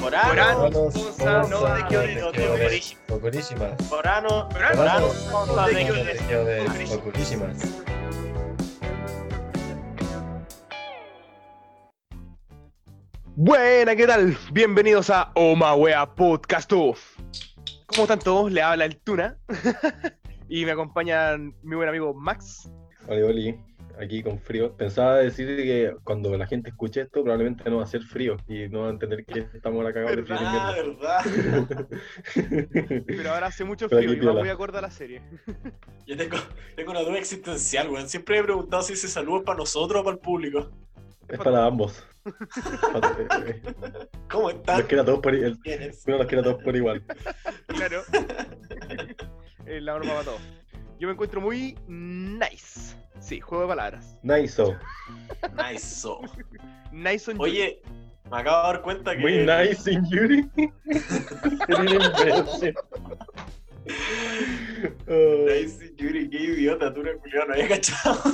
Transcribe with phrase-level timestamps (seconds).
[0.00, 2.24] Morano, Ponza, no Ponza, de
[3.10, 3.90] Ocurísimas.
[3.90, 7.82] Morano, Morano, Ponza de Ocurísimas.
[13.36, 14.38] Buena, ¿qué tal?
[14.52, 16.70] Bienvenidos a Oma Wea Podcast.
[16.70, 16.96] ¿Cómo
[17.98, 18.50] están todos?
[18.50, 19.36] Le habla el Tuna.
[20.48, 22.70] y me acompañan mi buen amigo Max.
[23.06, 24.76] Oli, oli, aquí con frío.
[24.76, 28.68] Pensaba decir que cuando la gente escuche esto, probablemente no va a ser frío y
[28.68, 31.24] no va a entender que estamos la cagada de frío Ah, verdad.
[33.06, 34.40] Pero ahora hace mucho frío aquí y no piola.
[34.40, 35.22] voy a acordar la serie.
[36.06, 36.36] Yo tengo,
[36.76, 38.08] tengo una duda existencial, weón.
[38.08, 40.70] Siempre me he preguntado si ese saludo es para nosotros o para el público.
[41.28, 42.04] Es para ambos.
[44.30, 44.78] ¿Cómo están?
[44.78, 46.02] Los quiere a todos por, el, ¿Quiénes?
[46.06, 47.04] uno los quiere a todos por igual.
[47.66, 48.02] Claro.
[49.66, 50.40] Es la norma para todos.
[51.00, 52.94] Yo me encuentro muy nice.
[53.20, 54.18] Sí, juego de palabras.
[54.22, 54.60] Nice.
[54.60, 54.76] oh.
[55.56, 56.06] Nice.
[56.92, 57.80] Nice on Oye,
[58.30, 59.22] me acabo de dar cuenta que.
[59.22, 60.50] Muy nice in Yuri.
[65.08, 68.22] Oh, Nice, Yuri, qué idiota, tú eres culiao, no había cachado.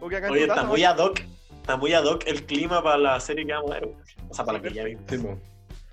[0.00, 1.20] O Oye, está muy ad hoc.
[1.60, 3.94] Está muy ad hoc el clima para la serie que vamos a ver.
[4.28, 5.04] O sea, para la que ya vimos.
[5.08, 5.38] Sí, po.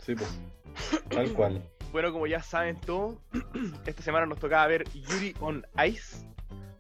[0.05, 0.25] Sí, po.
[1.09, 1.61] Tal cual.
[1.97, 3.15] Bueno, como ya saben todos,
[3.87, 6.17] esta semana nos tocaba ver Yuri on Ice.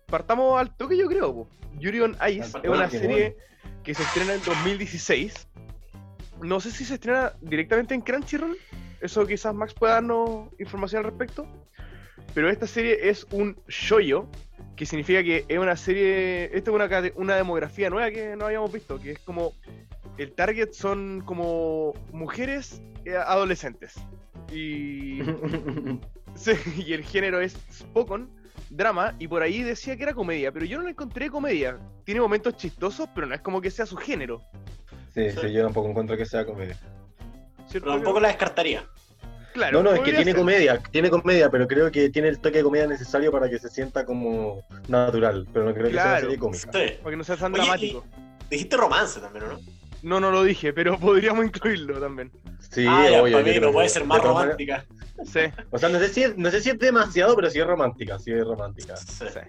[0.05, 1.33] Partamos al toque, yo creo.
[1.33, 1.49] po.
[1.79, 3.35] Yuri on Ice es una serie
[3.83, 5.47] que se estrena en 2016.
[6.43, 8.59] No sé si se estrena directamente en Crunchyroll.
[9.01, 11.47] Eso quizás Max pueda darnos información al respecto.
[12.35, 14.27] Pero esta serie es un shoyo,
[14.75, 16.55] que significa que es una serie.
[16.55, 19.53] Esta es una, una demografía nueva que no habíamos visto, que es como.
[20.19, 23.95] El target son como mujeres eh, adolescentes.
[24.51, 25.19] Y
[26.35, 26.51] Sí,
[26.85, 28.29] y el género es Spokon,
[28.69, 31.79] drama, y por ahí decía que era comedia, pero yo no la encontré comedia.
[32.03, 34.41] Tiene momentos chistosos, pero no es como que sea su género.
[35.13, 36.77] Sí, sí, yo tampoco encuentro que sea comedia.
[37.71, 38.85] Pero tampoco la descartaría.
[39.53, 40.35] Claro, No, no, es que tiene ser.
[40.35, 43.69] comedia, tiene comedia, pero creo que tiene el toque de comedia necesario para que se
[43.69, 46.71] sienta como natural, pero no creo que sea una serie cómica.
[46.71, 46.93] Sí.
[47.01, 48.05] Para que no sea tan Oye, dramático.
[48.51, 49.59] Dijiste romance también, ¿o ¿no?
[50.03, 52.31] No, no lo dije, pero podríamos incluirlo también.
[52.71, 53.43] Sí, ah, ya, obvio.
[53.43, 54.85] mí no puede ser más romántica.
[55.25, 55.39] Sí,
[55.71, 58.19] O sea, no sé, si es, no sé si es demasiado, pero sí es romántica,
[58.19, 58.95] sí es romántica.
[58.97, 59.25] Sí.
[59.33, 59.39] sí.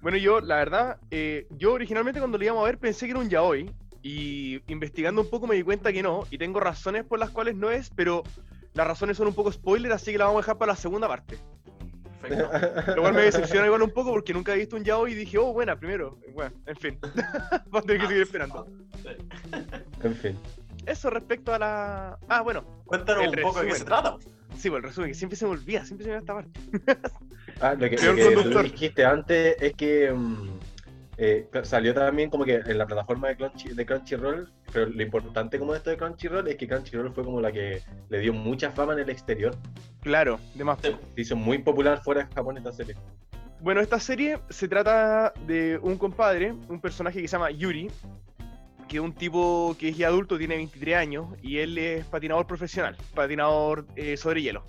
[0.00, 3.20] Bueno, yo, la verdad, eh, yo originalmente cuando lo íbamos a ver pensé que era
[3.20, 3.70] un yaoi.
[4.00, 6.24] Y investigando un poco me di cuenta que no.
[6.30, 8.22] Y tengo razones por las cuales no es, pero
[8.74, 11.08] las razones son un poco spoiler, así que la vamos a dejar para la segunda
[11.08, 11.36] parte.
[12.20, 12.50] Perfecto.
[12.96, 15.38] Lo cual me decepciona igual un poco porque nunca he visto un yaoi y dije,
[15.38, 16.18] oh, buena, primero.
[16.34, 16.98] Bueno, en fin.
[17.66, 18.66] Vamos a tener que seguir esperando.
[19.02, 19.08] Sí.
[20.02, 20.38] En fin.
[20.86, 22.18] Eso respecto a la.
[22.28, 22.64] Ah, bueno.
[22.86, 24.16] Cuéntanos El un poco de qué se trata.
[24.56, 26.60] Sí, pues el resumen, que siempre se me olvida, siempre se me va esta parte.
[27.60, 28.62] Ah, lo que, Peor lo que tú conductor.
[28.64, 30.57] dijiste antes es que mm,
[31.18, 35.58] eh, salió también como que en la plataforma de, Crunchy- de Crunchyroll, pero lo importante
[35.58, 38.92] como esto de Crunchyroll es que Crunchyroll fue como la que le dio mucha fama
[38.94, 39.54] en el exterior.
[40.00, 40.78] Claro, de más.
[40.80, 42.94] Se hizo muy popular fuera de Japón esta serie.
[43.60, 47.90] Bueno, esta serie se trata de un compadre, un personaje que se llama Yuri,
[48.86, 52.46] que es un tipo que es ya adulto, tiene 23 años, y él es patinador
[52.46, 54.62] profesional, patinador eh, sobre hielo.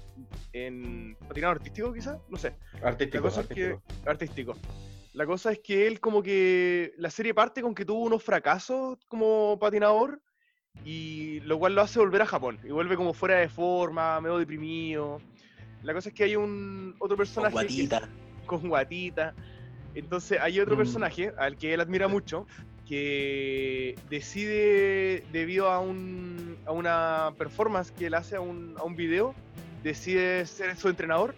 [0.51, 2.53] En patinador artístico quizás, no sé.
[2.81, 3.77] La Artístico, cosa es que
[4.07, 4.57] artístico.
[5.19, 8.97] La cosa es que él como que la serie parte con que tuvo unos fracasos
[9.09, 10.22] como patinador
[10.85, 14.38] y lo cual lo hace volver a Japón y vuelve como fuera de forma, medio
[14.38, 15.19] deprimido.
[15.84, 18.09] La cosa es que hay un otro Con personaje que- guatita.
[18.46, 19.34] con guatita.
[19.94, 20.78] Entonces hay otro Mm.
[20.78, 22.47] personaje al que él admira mucho
[22.88, 28.96] que decide, debido a, un, a una performance que él hace a un, a un
[28.96, 29.36] video,
[29.84, 31.36] decide ser su entrenador.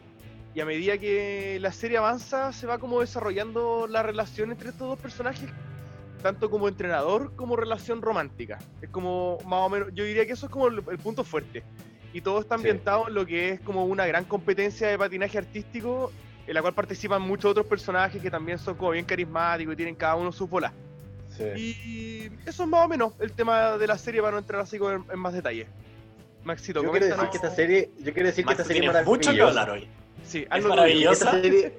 [0.54, 4.88] Y a medida que la serie avanza, se va como desarrollando la relación entre estos
[4.90, 5.50] dos personajes,
[6.22, 8.60] tanto como entrenador como relación romántica.
[8.82, 11.64] Es como más o menos, yo diría que eso es como el, el punto fuerte.
[12.14, 12.62] Y todo está Sí.
[12.62, 16.12] ambientado en lo que es como una gran competencia de patinaje artístico
[16.46, 19.96] en la cual participan muchos otros personajes que también son como bien carismáticos y tienen
[19.96, 20.74] cada uno sus bolas.
[21.30, 21.44] Sí.
[21.56, 24.78] Y eso es más o menos el tema de la serie para no entrar así
[24.78, 25.68] como en, en más detalle.
[26.44, 28.92] Maxito, Yo quiero decir que esta serie, yo quiero decir Max, que esta serie es
[28.92, 29.62] tienes mucho que maravillosa.
[29.62, 29.88] hablar hoy.
[30.24, 31.12] Sí, Es.
[31.20, 31.74] Esta serie,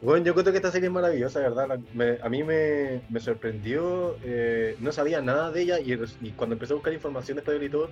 [0.00, 1.78] bueno, yo creo que esta serie es maravillosa, ¿verdad?
[1.94, 5.96] Me- a mí me, me sorprendió, eh, no sabía nada de ella y,
[6.32, 7.90] cuando empecé a buscar información después de y todo,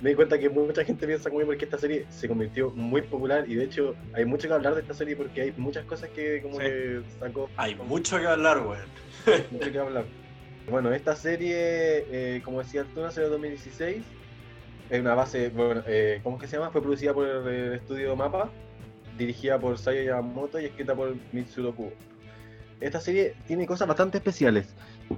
[0.00, 3.02] me di cuenta que mucha gente piensa como yo porque esta serie se convirtió muy
[3.02, 6.10] popular y de hecho hay mucho que hablar de esta serie porque hay muchas cosas
[6.10, 6.64] que como Sí.
[6.64, 9.44] que sacó Hay mucho que hablar, weón.
[9.52, 10.04] mucho que hablar.
[10.68, 11.54] Bueno, esta serie,
[12.10, 14.04] eh, como decía Arturo, nació en 2016.
[14.90, 16.70] Es una base, bueno, eh, ¿cómo es que se llama?
[16.70, 18.50] Fue producida por el estudio Mapa,
[19.18, 21.92] dirigida por Sayo Yamamoto y escrita por Mitsuro Kubo.
[22.80, 24.66] esta serie tiene cosas bastante especiales.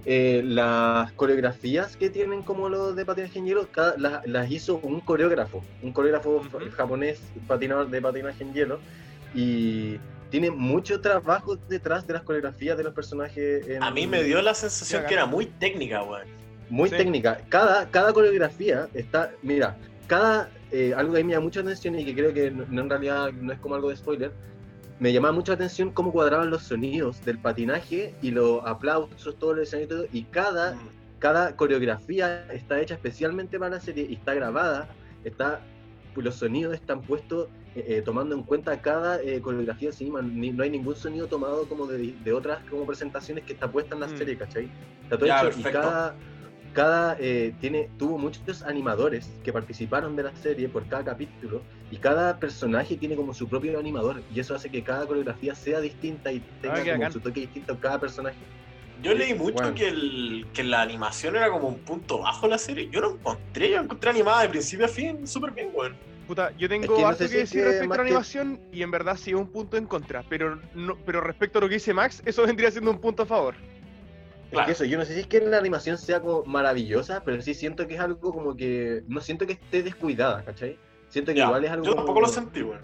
[0.05, 4.76] Eh, las coreografías que tienen como los de patinaje en hielo cada- la- las hizo
[4.82, 6.43] un coreógrafo, un coreógrafo
[6.76, 8.81] japonés patinador de patinaje en hielo
[9.35, 9.99] y
[10.31, 13.67] tiene mucho trabajo detrás de las coreografías de los personajes.
[13.67, 16.26] en- A mí me dio la sensación que era muy técnica, weón.
[16.69, 16.96] muy Sí.
[16.96, 17.38] técnica.
[17.49, 21.98] Cada, cada coreografía está, mira, cada, eh, algo que a mí me llama mucha atención
[21.98, 24.32] y que creo que no, en realidad no es como algo de spoiler,
[25.00, 29.60] me llamaba mucha atención cómo cuadraban los sonidos del patinaje y los aplausos, todo el
[29.60, 30.88] escenario y todo, y cada, Mm.
[31.18, 34.88] cada coreografía está hecha especialmente para la serie y está grabada,
[35.24, 35.62] está,
[36.16, 40.62] los sonidos están puestos eh, eh, tomando en cuenta cada eh, coreografía encima, ni- no
[40.62, 44.06] hay ningún sonido tomado como de, de otras como presentaciones que está puesta en la
[44.06, 44.16] Mm.
[44.16, 44.70] serie, ¿cachai?
[45.02, 46.14] Está todo Ya, hecho y cada,
[46.74, 51.96] cada eh, tiene, tuvo muchos animadores que participaron de la serie por cada capítulo y
[51.98, 56.32] cada personaje tiene como su propio animador y eso hace que cada coreografía sea distinta
[56.32, 58.38] y tenga qué como su toque distinto en cada personaje.
[59.02, 59.74] Yo leí mucho Bueno.
[59.74, 62.88] que, el, que la animación era como un punto bajo de la serie.
[62.90, 65.96] Yo no encontré, yo encontré animada de principio a fin súper bien, weón.
[66.26, 68.08] Puta, yo tengo Es que no sé que si decir que respecto a la que-
[68.08, 71.60] animación y en verdad sí es un punto en contra, pero no, pero respecto a
[71.60, 73.56] lo que dice Max, eso vendría siendo un punto a favor.
[74.54, 74.66] Es Claro.
[74.66, 77.54] que eso, yo no sé si es que la animación sea como maravillosa, pero sí
[77.54, 80.78] siento que es algo como que, no siento que esté descuidada, ¿cachai?
[81.08, 82.78] Siento que igual es algo yo tampoco como- lo sentí, weón.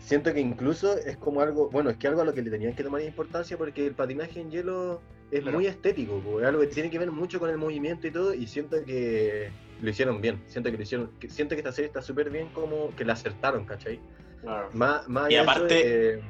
[0.00, 2.74] siento que incluso es como algo, bueno, es que algo a lo que le tenían
[2.74, 5.58] que tomar importancia porque el patinaje en hielo es Claro.
[5.58, 8.48] muy estético, es algo que tiene que ver mucho con el movimiento y todo, y
[8.48, 12.02] siento que lo hicieron bien, siento que lo hicieron, que- siento que esta serie está
[12.02, 14.00] súper bien como que la acertaron, ¿cachai?
[14.40, 14.70] Claro.
[14.72, 16.20] Más, más Y de eso, aparte- eh,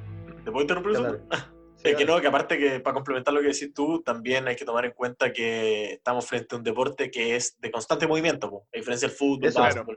[0.44, 1.36] ¿Te puedo interrumpir un dale, segundo?
[1.84, 4.64] Es que no, que aparte que para complementar lo que decís tú, también hay que
[4.64, 8.66] tomar en cuenta que estamos frente a un deporte que es de constante movimiento, po,
[8.72, 9.96] a diferencia del fútbol, Eso, básquetbol.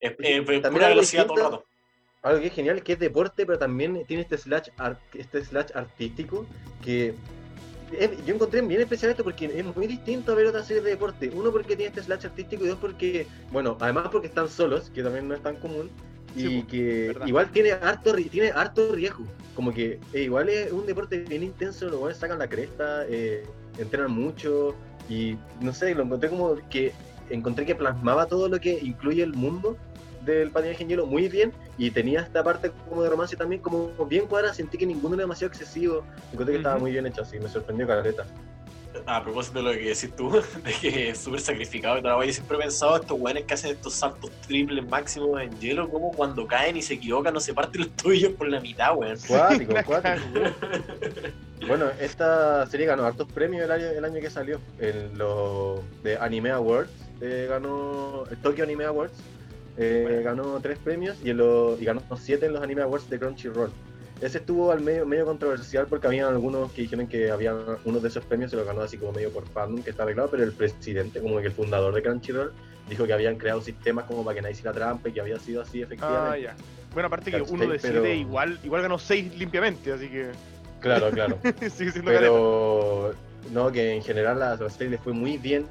[0.00, 1.64] Es, es- pura velocidad todo el rato.
[2.22, 4.68] algo que es genial, que es deporte, pero también tiene este slash,
[5.14, 6.46] este slash artístico
[6.84, 7.14] que
[8.26, 11.30] yo encontré bien especial esto porque es muy distinto a ver otras series de deporte.
[11.32, 15.02] Uno porque tiene este slash artístico y dos porque, bueno, además porque están solos, que
[15.04, 15.90] también no es tan común,
[16.36, 17.26] y Sí, po, que verdad.
[17.26, 19.24] igual tiene harto, tiene harto riesgo.
[19.54, 23.44] Como que eh, igual es un deporte bien intenso, los buenos sacan la cresta, eh,
[23.78, 24.74] entrenan mucho
[25.08, 26.92] y no sé, lo encontré como que
[27.30, 29.76] encontré que plasmaba todo lo que incluye el mundo
[30.24, 33.88] del patinaje en hielo muy bien y tenía esta parte como de romance también como
[34.06, 37.38] bien cuadrada, sentí que ninguno era demasiado excesivo, encontré que estaba muy bien hecho así,
[37.38, 38.26] me sorprendió caleta.
[39.04, 40.30] A propósito de lo que decís tú,
[40.64, 43.94] de que es súper sacrificado y yo siempre he pensado estos weones que hacen estos
[43.94, 47.90] saltos triples máximos en hielo, como cuando caen y se equivocan no se parten los
[47.90, 49.18] tuyos por la mitad, weón.
[49.26, 50.40] Cuático, cuático.
[51.66, 54.60] Bueno, esta serie ganó hartos premios el año, el año que salió.
[54.78, 56.90] En los de Anime Awards
[57.20, 59.14] eh, ganó el Tokyo Anime Awards.
[59.76, 60.22] eh, Bueno.
[60.22, 63.70] Ganó tres premios y, en los- y ganó siete en los Anime Awards de Crunchyroll.
[64.20, 67.54] Ese estuvo al medio, medio controversial porque había algunos que dijeron que había
[67.84, 70.30] uno de esos premios se lo ganó así como medio por fandom, que está arreglado,
[70.30, 72.52] pero el presidente, como que el fundador de Crunchyroll,
[72.88, 75.60] dijo que habían creado sistemas como para que nadie hiciera trampa y que había sido
[75.62, 76.42] así Ah, efectivamente.
[76.42, 76.56] ya.
[76.94, 80.30] Bueno, aparte que uno de Pero- igual, igual ganó seis limpiamente, así que
[80.80, 81.38] Claro, claro.
[81.70, 82.10] sigue siendo.
[82.10, 83.12] Pero
[83.52, 85.66] no, que en general la, la serie le fue muy bien.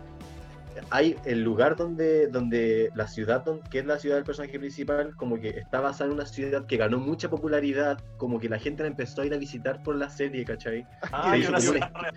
[0.90, 5.16] Hay el lugar donde, donde la ciudad, don- que es la ciudad del personaje principal,
[5.16, 8.84] como que está basada en una ciudad que ganó mucha popularidad, como que la gente
[8.84, 10.86] la empezó a ir a visitar por la serie, ¿cachai?
[11.12, 12.14] Ah, Se y hizo una como un ciudad real.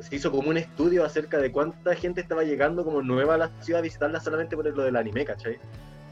[0.00, 3.50] Se hizo como un estudio acerca de cuánta gente estaba llegando como nueva a la
[3.60, 5.58] ciudad a visitarla solamente por lo del anime, ¿cachai?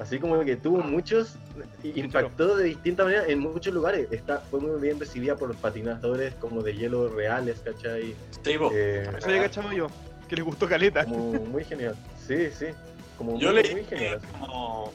[0.00, 1.36] Así como que tuvo muchos,
[1.84, 4.08] i- impactó de distinta manera en muchos lugares.
[4.10, 8.14] Está, fue muy bien recibida por patinadores como de hielo reales, ¿cachai?
[8.42, 8.56] Sí.
[8.72, 9.86] Eh, Eso había cachado yo,
[10.32, 11.04] que les gustó caleta.
[11.04, 11.94] como muy genial.
[12.26, 12.66] Sí, sí.
[13.18, 14.18] Como Yo muy, leí muy genial.
[14.40, 14.90] como,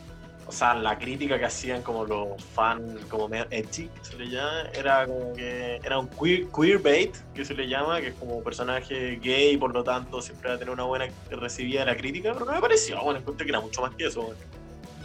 [0.48, 4.30] o sea, la crítica que hacían como los fans, como medio edgy, que se le
[4.30, 8.42] llama, era como que era un queer, queerbait, que se le llama, que es como
[8.44, 12.34] personaje gay, por lo tanto siempre va a tener una buena recibida de la crítica,
[12.34, 14.40] pero no me pareció, bueno, encontré que era mucho más que eso, bueno.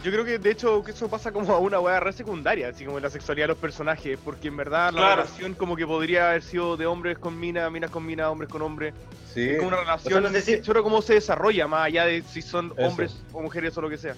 [0.03, 2.83] Yo creo que de hecho que eso pasa como a una weá re secundaria, así
[2.83, 5.23] como la sexualidad de los personajes, porque en verdad la Claro.
[5.23, 8.61] relación como que podría haber sido de hombres con minas, minas con minas, hombres con
[8.61, 8.93] hombres.
[9.33, 9.49] Sí.
[9.51, 12.41] Es como una relación, no sé si- solo cómo se desarrolla, más allá de si
[12.41, 12.85] son Eso.
[12.87, 14.13] hombres o mujeres o lo que sea.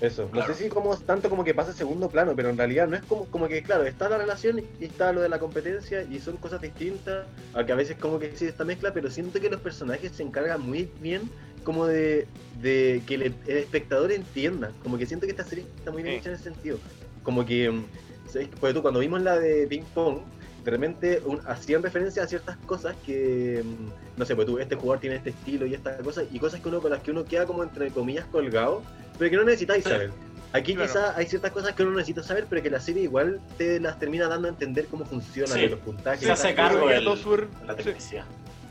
[0.00, 0.28] Eso.
[0.28, 0.48] Claro.
[0.48, 2.96] No sé si como tanto como que pasa a segundo plano, pero en realidad no
[2.96, 6.20] es como, como que, claro, está la relación y está lo de la competencia y
[6.20, 9.60] son cosas distintas, aunque a veces como que existe esta mezcla, pero siento que los
[9.62, 11.22] personajes se encargan muy bien
[11.64, 12.26] como de,
[12.62, 16.14] de que el, el espectador entienda, como que siento que esta serie está muy bien
[16.14, 16.20] Sí.
[16.20, 16.78] hecha en ese sentido.
[17.22, 17.84] Como que, mm,
[18.28, 18.48] ¿sabes?
[18.60, 20.18] Porque tú cuando vimos la de Ping Pong,
[20.64, 24.76] de repente un- hacían referencia a ciertas cosas que, mm, no sé, pues tú, este
[24.76, 27.24] jugador tiene este estilo y esta cosa, y cosas que uno con las que uno
[27.24, 28.82] queda como entre comillas colgado,
[29.18, 30.10] pero que no necesitáis saber.
[30.52, 30.88] Aquí Claro.
[30.88, 33.98] quizás hay ciertas cosas que uno necesita saber, pero que la serie igual te las
[33.98, 35.66] termina dando a entender cómo funcionan Sí.
[35.66, 36.20] los puntajes.
[36.24, 37.18] Se hace cargo cosas.
[37.18, 37.82] súper- La sí.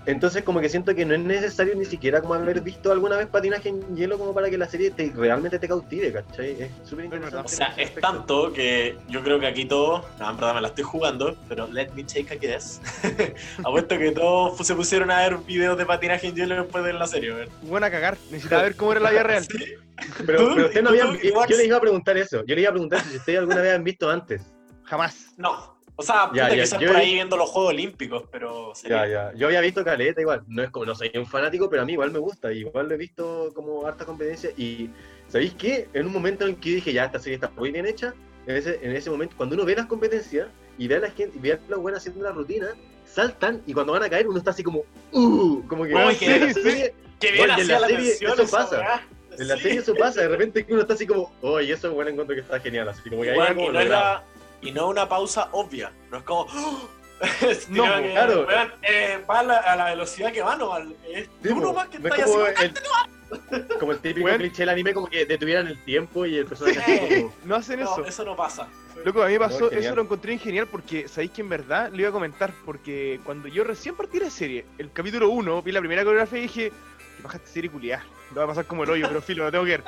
[0.06, 3.28] Entonces como que siento que no es necesario ni siquiera como haber visto alguna vez
[3.28, 6.62] patinaje en hielo como para que la serie te, realmente te cautive, ¿cachai?
[6.62, 7.46] Es súper interesante.
[7.46, 10.68] O sea, es tanto que yo creo que aquí todos, no, en verdad me la
[10.70, 12.82] estoy jugando, pero let me take a guess.
[13.64, 17.08] Apuesto que todos se pusieron a ver videos de patinaje en hielo después de la
[17.08, 17.50] serie, ¿ver?
[17.62, 18.18] Buena a cagar.
[18.30, 19.44] Necesitaba ver cómo era la vida real.
[19.46, 19.76] Sí.
[20.26, 20.56] Pero, ¿Tú?
[20.56, 21.50] pero ustedes no ¿Tú, habían tú, Max?
[21.50, 22.44] Yo les iba a preguntar eso.
[22.46, 24.42] Yo les iba a preguntar si ustedes alguna vez han visto antes.
[24.84, 25.34] Jamás.
[25.38, 25.73] No.
[25.96, 28.70] O sea, Ya, puta, ya, quizás yo- por ahí viendo los Juegos Olímpicos, pero...
[28.70, 29.34] Ya, sería- ya.
[29.36, 30.44] Yo había visto Caleta igual.
[30.48, 32.52] No es como, no soy un fanático, pero a mí igual me gusta.
[32.52, 34.50] Igual lo he visto como harta competencia.
[34.58, 34.90] Y
[35.28, 35.88] ¿sabéis qué?
[35.94, 38.14] En un momento en que dije, ya, esta serie está muy bien hecha.
[38.48, 40.48] En ese, en ese momento, cuando uno ve las competencias
[40.78, 42.68] y ve a la gente, ve a los buenos haciendo la rutina,
[43.06, 46.18] saltan y cuando van a caer uno está así como, uh, como que Uy, en
[46.20, 49.02] que- la serie, bien Oye, en la la serie eso esa pasa.
[49.38, 49.62] en la Sí.
[49.64, 52.42] serie eso pasa, de repente que uno está así como, oye, eso bueno encuentro que
[52.42, 54.24] está genial, así como que ahí va Weón, como y, no la-
[54.64, 56.48] y no una pausa obvia, no es como...
[57.70, 58.48] No, Sino que, claro.
[58.82, 61.88] eh, va a la, a la velocidad que va, no, al- es Sí, po, nomás
[61.88, 62.82] que no es estás como haciendo...
[63.52, 64.38] el, como el típico Weón.
[64.40, 67.80] cliché del anime, como que detuvieran el tiempo y el personaje así como, No hacen
[67.80, 68.06] No, eso.
[68.06, 68.68] eso no pasa.
[69.06, 71.92] Loco, a mí me pasó, No, eso lo encontré genial porque sabéis que en verdad
[71.94, 75.72] le iba a comentar, porque cuando yo recién partí la serie, el capítulo 1, vi
[75.72, 76.72] la primera coreografía y dije,
[77.24, 79.64] baja esta serie culiada, lo va a pasar como el hoyo, pero filo, lo tengo
[79.64, 79.84] que ver.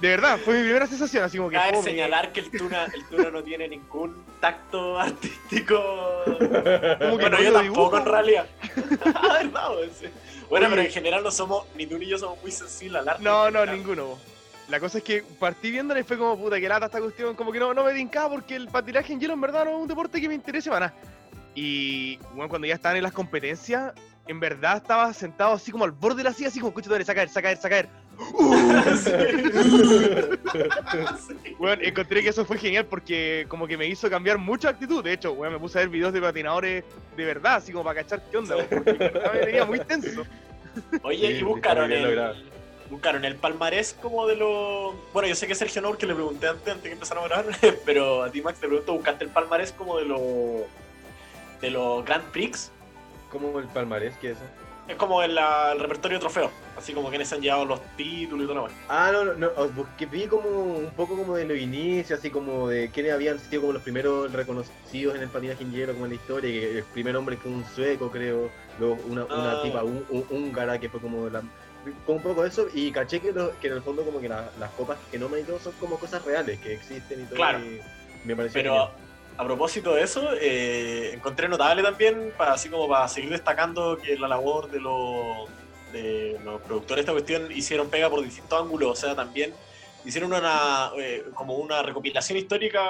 [0.00, 1.90] De verdad, fue mi primera sensación, así como que Cabe fome.
[1.90, 5.80] señalar que el Tuna, el Tuna no tiene ningún tacto artístico.
[6.26, 8.46] Como que Bueno, no yo tampoco en realidad.
[9.14, 10.06] Ah, verdad, weón, sí.
[10.50, 13.22] Bueno, pero en general no somos, ni tú ni yo somos muy sensibles al arte.
[13.22, 13.76] No, no, general.
[13.76, 14.18] ninguno.
[14.68, 17.50] La cosa es que partí viéndola y fue como puta que lata esta cuestión, como
[17.52, 19.88] que no, no me tincaba porque el patinaje en hielo en verdad no es un
[19.88, 20.98] deporte que me interese para nada.
[21.54, 23.92] Y bueno, cuando ya estaban en las competencias,
[24.26, 27.26] en verdad estaba sentado así como al borde de la silla, así como escucha, saca
[27.28, 27.88] saca saca caer.
[31.26, 31.54] Sí.
[31.58, 35.04] Bueno, encontré que eso fue genial porque como que me hizo cambiar mucha actitud.
[35.04, 36.84] De hecho, bueno, me puse a ver videos de patinadores
[37.16, 40.24] de verdad, así como para cachar qué onda, porque me tenía muy tenso.
[41.02, 42.34] Oye, Sí, y buscaron el,
[42.90, 44.94] buscaron el palmarés como de los...
[45.12, 47.46] Bueno, yo sé que Sergio Nour, que le pregunté antes, antes que empezaron a grabar,
[47.84, 50.20] pero a ti, Max, te pregunto, ¿buscaste el palmarés como de los...
[51.60, 52.70] de los Grand Prix?
[53.30, 54.46] como el palmarés que es eso.
[54.88, 58.44] Es como el, la- el repertorio de trofeos, así como quienes han llevado los títulos
[58.44, 58.72] y todo lo demás.
[58.88, 62.68] Ah, no, no, no, busqué, vi como un poco como de los inicios, así como
[62.68, 66.10] de quiénes habían sido como los primeros reconocidos en el patinaje en hielo, como en
[66.12, 69.62] la historia, que el primer hombre fue un sueco, creo, luego una, una Ah.
[69.64, 71.42] tipa hú- húngara que fue como la...
[72.04, 74.28] Como un poco de eso, y caché que, lo- que en el fondo como que
[74.28, 77.58] la- las copas que no me son como cosas reales, que existen y todo, Claro.
[77.58, 77.80] y
[78.24, 79.05] me pareció Pero genial.
[79.38, 84.18] A propósito de eso, eh, encontré notable también, para, así como para seguir destacando que
[84.18, 85.48] la labor de los,
[85.92, 89.52] de los productores de esta cuestión hicieron pega por distintos ángulos, o sea, también
[90.04, 92.80] hicieron una eh, como una recopilación histórica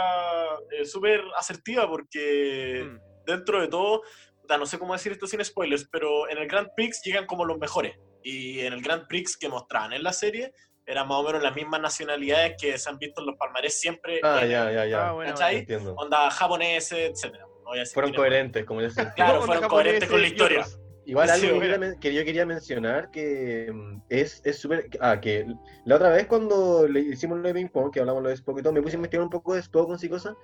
[0.70, 2.98] eh, súper asertiva porque Mm.
[3.26, 4.02] dentro de todo,
[4.48, 7.58] no sé cómo decir esto sin spoilers, pero en el Grand Prix llegan como los
[7.58, 7.96] mejores.
[8.22, 10.52] Y en el Grand Prix que mostraban en la serie,
[10.86, 14.20] eran más o menos las mismas nacionalidades que se han visto en los palmarés siempre.
[14.22, 15.08] Ah, en- ya, ya, ya.
[15.08, 15.56] Ah, bueno, ¿Cachai?
[15.58, 15.94] Entiendo.
[15.96, 17.46] Onda japoneses, etcétera.
[17.64, 19.14] No Fueron coherentes, como yo sentí.
[19.16, 20.60] Claro, fueron coherentes con la historia.
[20.60, 20.80] otros.
[21.04, 24.88] Igual Sí, algo que, quería men- que yo quería mencionar que mm, es es súper...
[25.00, 25.46] ah, que
[25.84, 28.58] la otra vez cuando le hicimos lo de ping pong, que hablamos lo de Spock
[28.58, 30.34] y todo, me puse a investigar un poco de Spock y cosas,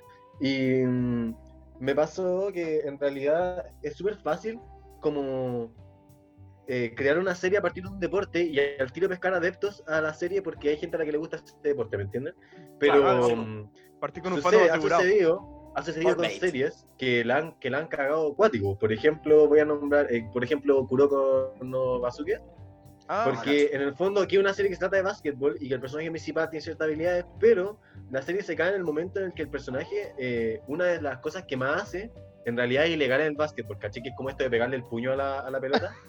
[0.41, 1.35] y mm,
[1.81, 4.61] me pasó que en realidad es súper fácil
[5.01, 5.73] como
[6.69, 10.01] eh, crear una serie a partir de un deporte y al tiro pescar adeptos a
[10.01, 12.35] la serie porque hay gente a la que le gusta este deporte, ¿me entiendes?
[12.79, 13.01] Pero...
[13.01, 13.35] Claro, sí.
[13.37, 17.71] mm, Partí con un Sucede- ha sucedido, ha sucedido con series que la han, que
[17.71, 18.77] la han cagado acuático.
[18.77, 22.41] Por ejemplo, voy a nombrar, eh, por ejemplo, Kuroko no Basuke.
[23.09, 25.69] Ah, Porque en el fondo aquí es una serie que se trata de básquetbol y
[25.69, 27.79] que el personaje principal tiene ciertas habilidades, pero
[28.11, 31.03] la serie se cae en el momento en el que el personaje, eh, una de
[31.03, 32.11] las cosas que más hace,
[32.45, 34.03] en realidad es ilegal en el básquetbol, ¿cachai?
[34.03, 35.95] Que es como esto de pegarle el puño a la, a la pelota.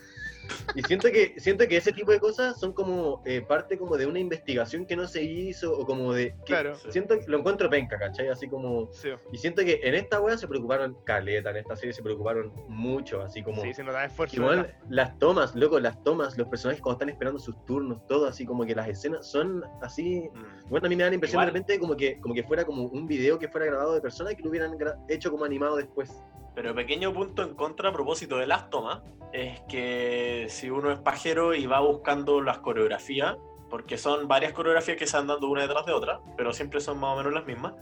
[0.75, 4.05] Y siento que, siento que ese tipo de cosas son como eh, parte como de
[4.05, 6.35] una investigación que no se hizo o como de...
[6.45, 6.75] que Claro.
[6.89, 8.29] Siento que lo encuentro penca, ¿cachai?
[8.29, 8.91] Así como...
[8.91, 12.51] Sí, Y siento que en esta wea se preocuparon caleta, en esta serie se preocuparon
[12.67, 13.61] mucho, así como...
[13.61, 14.35] sí, se nota esfuerzo.
[14.35, 14.75] Igual ¿verdad?
[14.89, 18.65] las tomas, loco, las tomas, los personajes cuando están esperando sus turnos, todo así como
[18.65, 20.29] que las escenas son así.
[20.33, 20.69] Mm.
[20.69, 21.53] Bueno, a mí me da la impresión Igual.
[21.53, 24.35] de repente como que, como que fuera como un video que fuera grabado de personas
[24.35, 26.11] que lo hubieran hecho como animado después.
[26.55, 30.99] Pero pequeño punto en contra a propósito de las tomas, es que si uno es
[30.99, 33.35] pajero y va buscando las coreografías,
[33.69, 36.99] porque son varias coreografías que se van dando una detrás de otra, pero siempre son
[36.99, 37.73] más o menos las mismas,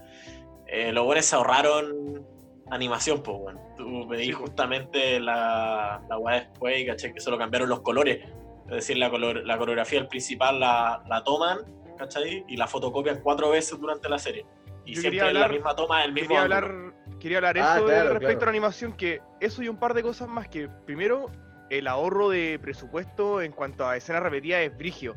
[0.66, 2.26] eh, los buenos se ahorraron
[2.70, 3.60] animación, pues, bueno.
[3.76, 4.38] Tú po.
[4.38, 8.24] justamente la, la weá después y caché que solo cambiaron los colores.
[8.68, 11.58] Es decir, la, color- la coreografía principal la, la toman,
[11.98, 12.44] ¿cachai?
[12.48, 14.46] Y la fotocopian cuatro veces durante la serie.
[14.86, 17.56] Y Yo siempre quería es la hablar- misma toma, el mismo Quería hablar, quería hablar
[17.58, 18.42] Ah, eso claro, respecto claro.
[18.42, 21.30] a la animación, que eso y un par de cosas más que primero
[21.70, 25.14] el ahorro de presupuesto en cuanto a escenas repetidas es brigio.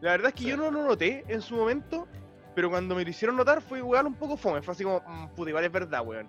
[0.00, 0.48] La verdad es que Sí.
[0.50, 2.08] yo no lo noté en su momento,
[2.54, 5.28] pero cuando me lo hicieron notar fue igual un poco fome, fue así como, mm,
[5.34, 6.28] puta, igual es verdad, weón.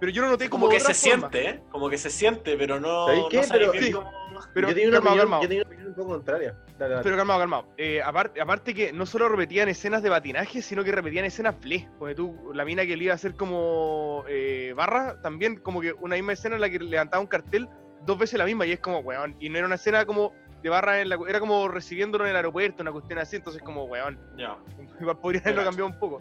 [0.00, 1.30] Pero yo lo noté como, Como que se forma.
[1.30, 1.62] siente, ¿eh?
[1.70, 3.06] Como que se siente, pero no.
[3.06, 3.36] ¿Sabéis qué?
[3.36, 3.90] no Pero- sí.
[3.92, 6.56] yo una opinión, tenía una opinión un poco contraria.
[6.82, 7.04] Dale, dale.
[7.04, 7.68] Pero calmado, calmado.
[7.76, 11.88] Eh, aparte, aparte que no solo repetían escenas de patinaje, sino que repetían escenas ble.
[11.96, 15.92] Porque tú, la mina que le iba a hacer como eh, barra, también como que
[15.92, 17.68] una misma escena en la que levantaba un cartel
[18.04, 19.36] dos veces la misma y es como, weón.
[19.38, 22.36] Y no era una escena como de barra, en la, era como recibiéndolo en el
[22.36, 24.18] aeropuerto, una cuestión así, entonces como, weón.
[24.36, 24.56] Ya.
[25.22, 26.20] Podría haberlo cambiado un poco.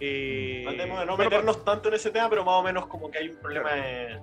[0.00, 3.18] Eh, Tratemos de no meternos tanto en ese tema, pero más o menos como que
[3.18, 4.18] hay un problema de.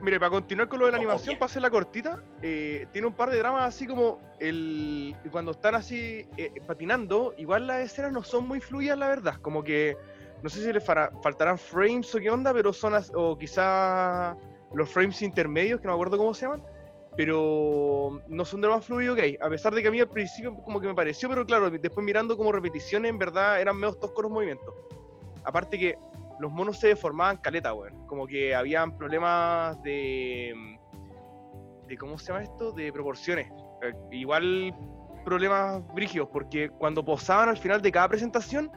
[0.00, 1.38] Mire, para continuar con lo de la Ojo, animación, bien.
[1.40, 5.74] para hacer la cortita, eh, tiene un par de dramas así como el cuando están
[5.74, 9.34] así eh, patinando, igual las escenas no son muy fluidas, la verdad.
[9.42, 9.96] Como que
[10.42, 14.36] no sé si les faltarán frames o qué onda, pero son as- o quizá
[14.72, 16.62] los frames intermedios, que no me acuerdo cómo se llaman,
[17.16, 19.38] pero no son de lo más fluido que hay.
[19.40, 22.04] A pesar de que a mí al principio como que me pareció, pero claro, después
[22.04, 24.72] mirando como repeticiones, en verdad eran medio toscos los movimientos.
[25.42, 25.96] Aparte que
[26.40, 28.06] los monos se deformaban caleta, weón.
[28.06, 30.54] Como que habían problemas de.
[31.86, 32.72] de ¿Cómo se llama esto?
[32.72, 33.50] De proporciones.
[33.82, 34.74] Eh, igual
[35.24, 38.70] problemas brígidos, porque cuando posaban al final de cada presentación,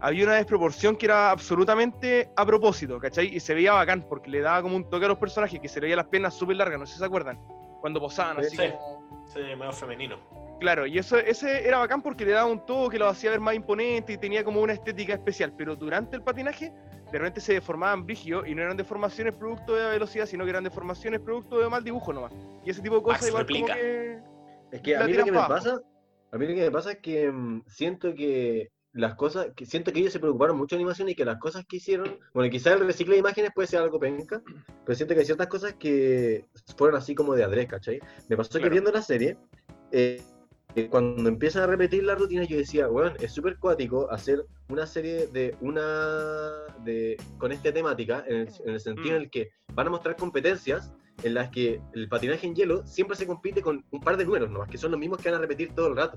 [0.00, 3.34] había una desproporción que era absolutamente a propósito, ¿cachai?
[3.34, 5.80] Y se veía bacán, porque le daba como un toque a los personajes, que se
[5.80, 7.38] le veía las piernas súper largas, no sé si se acuerdan.
[7.80, 8.70] Cuando posaban, así Sí.
[8.70, 9.24] como.
[9.26, 10.16] Sí, medio femenino.
[10.60, 13.54] Claro, y eso ese era bacán porque le daba un toque, lo hacía ver más
[13.54, 16.72] imponente y tenía como una estética especial, pero durante el patinaje
[17.10, 20.50] de repente se deformaban brígidos y no eran deformaciones producto de la velocidad, sino que
[20.50, 22.32] eran deformaciones producto de mal dibujo nomás.
[22.64, 23.72] Y ese tipo de cosas Max igual replica.
[23.72, 24.18] como que...
[24.70, 25.54] Es que a mí lo que me abajo.
[25.54, 25.80] pasa,
[26.32, 29.92] a mí lo que me pasa es que mm, siento que las cosas, que siento
[29.92, 32.74] que ellos se preocuparon mucho de animación y que las cosas que hicieron, bueno, quizás
[32.74, 34.42] el reciclo de imágenes puede ser algo penca,
[34.84, 36.44] pero siento que hay ciertas cosas que
[36.76, 38.00] fueron así como de adrés, ¿cachai?
[38.28, 38.72] Me pasó que Claro.
[38.72, 39.36] viendo la serie,
[39.92, 40.22] eh,
[40.90, 45.26] cuando empiezan a repetir la rutina, yo decía, weón, es súper cuático hacer una serie
[45.28, 46.50] de una
[46.84, 49.16] de con esta temática, en el, en el sentido Mm.
[49.16, 53.16] en el que van a mostrar competencias en las que el patinaje en hielo siempre
[53.16, 55.40] se compite con un par de números nomás, que son los mismos que van a
[55.40, 56.16] repetir todo el rato.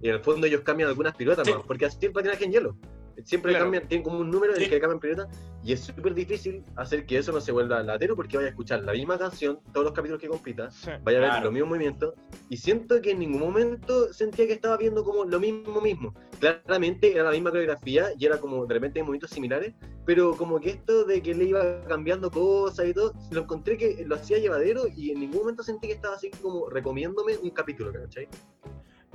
[0.00, 1.52] Y en el fondo ellos cambian algunas piruetas Sí.
[1.52, 2.76] nomás, porque así es el patinaje en hielo.
[3.24, 3.66] Siempre Claro.
[3.66, 4.70] cambian, tienen como un número en el Sí.
[4.70, 5.28] que cambian piruetas,
[5.64, 8.82] y es súper difícil hacer que eso no se vuelva latero porque vaya a escuchar
[8.82, 10.90] la misma canción todos los capítulos que compita, Sí.
[11.04, 11.44] vaya a ver Claro.
[11.44, 12.14] los mismos movimientos,
[12.48, 16.14] y siento que en ningún momento sentía que estaba viendo como lo mismo mismo.
[16.40, 20.70] Claramente era la misma coreografía y era como de repente movimientos similares, pero como que
[20.70, 24.84] esto de que le iba cambiando cosas y todo, lo encontré que lo hacía llevadero
[24.88, 28.28] y en ningún momento sentí que estaba así como recomiéndome un capítulo, ¿cachai?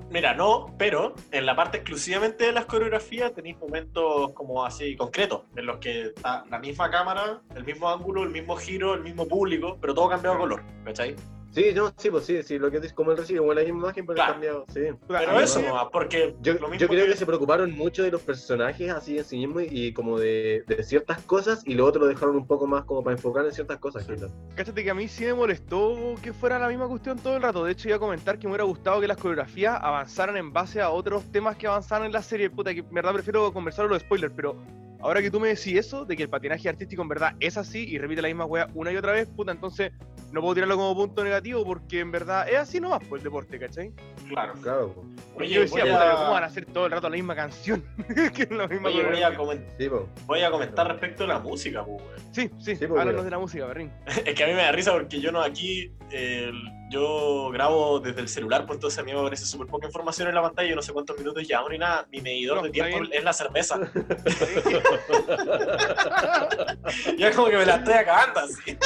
[0.09, 5.41] Mira, no, pero en la parte exclusivamente de las coreografías tenéis momentos como así concretos,
[5.55, 9.27] en los que está la misma cámara, el mismo ángulo, el mismo giro, el mismo
[9.27, 11.15] público, pero todo cambiado de color, ¿cachai?
[11.51, 13.79] Sí, no, sí, pues sí, sí, lo que es como el recibo, como la misma
[13.79, 14.33] imagen, pero Claro.
[14.33, 14.81] cambiado, sí.
[15.07, 17.15] Pero eso me- nomás, porque Yo, lo mismo yo creo que...
[17.15, 20.83] se preocuparon mucho de los personajes así en sí mismos y, y como de, de
[20.83, 23.79] ciertas cosas y lo otro lo dejaron un poco más como para enfocar en ciertas
[23.79, 24.05] cosas.
[24.05, 24.13] Sí.
[24.55, 27.63] Cáchate que a mí sí me molestó que fuera la misma cuestión todo el rato.
[27.63, 30.81] De hecho, iba a comentar que me hubiera gustado que las coreografías avanzaran en base
[30.81, 32.49] a otros temas que avanzaran en la serie.
[32.49, 34.55] Puta, que en verdad prefiero conversar los spoilers, pero
[35.01, 37.85] ahora que tú me decís eso, de que el patinaje artístico en verdad es así
[37.87, 39.91] y repite la misma wea una y otra vez, puta, entonces
[40.31, 43.57] no puedo tirarlo como punto negativo porque en verdad es así nomás por el deporte,
[43.59, 43.91] ¿cachai?
[44.27, 44.53] Claro.
[44.61, 45.07] Claro, pues.
[45.37, 47.35] Oye, yo decía, voy puta, a- ¿cómo van a hacer todo el rato la misma
[47.35, 47.83] canción?
[48.35, 49.29] que es la misma Oye, voy a,
[49.77, 50.01] sí, pues.
[50.25, 52.19] voy a comentar respecto de la música, pues, weón.
[52.33, 53.91] Sí, sí, Sí, pues, háblanos de la música, Berrín.
[54.25, 56.51] Es que a mí me da risa porque yo no aquí, eh,
[56.89, 60.35] yo grabo desde el celular, pues entonces a mí me aparece súper poca información en
[60.35, 62.99] la pantalla, yo no sé cuántos minutos llevamos ni nada, mi medidor No, de tiempo
[62.99, 63.11] bien.
[63.13, 63.77] es la cerveza.
[67.17, 68.77] ya como que me la estoy acabando así.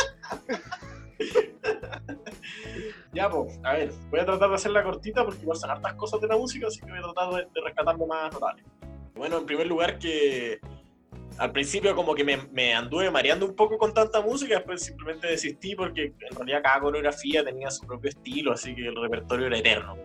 [3.13, 6.19] ya, pues, a ver, voy a tratar de hacerla cortita porque igual son hartas cosas
[6.21, 8.63] de la música, así que voy a tratar de, de rescatar lo más notable.
[9.15, 10.59] Bueno, en primer lugar que
[11.37, 15.75] al principio como que me, anduve mareando un poco con tanta música, después simplemente desistí
[15.75, 19.97] porque en realidad cada coreografía tenía su propio estilo, así que el repertorio era eterno.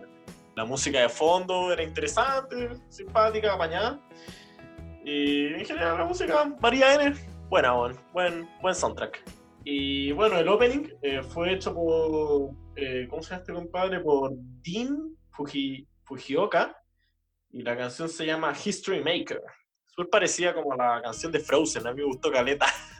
[0.55, 4.01] La música de fondo era interesante, simpática, apañada.
[5.05, 7.15] Y en general la música María N,
[7.49, 9.23] buena, buen, buen, buen soundtrack.
[9.63, 13.99] Y bueno, el opening eh, fue hecho por, eh, ¿cómo se llama este compadre?
[13.99, 14.31] Por
[14.63, 16.75] Dean Fuji, Fujioka.
[17.51, 19.41] Y la canción se llama History Maker.
[19.97, 22.67] Súper parecida como a la canción de Frozen, a mí me gustó Caleta.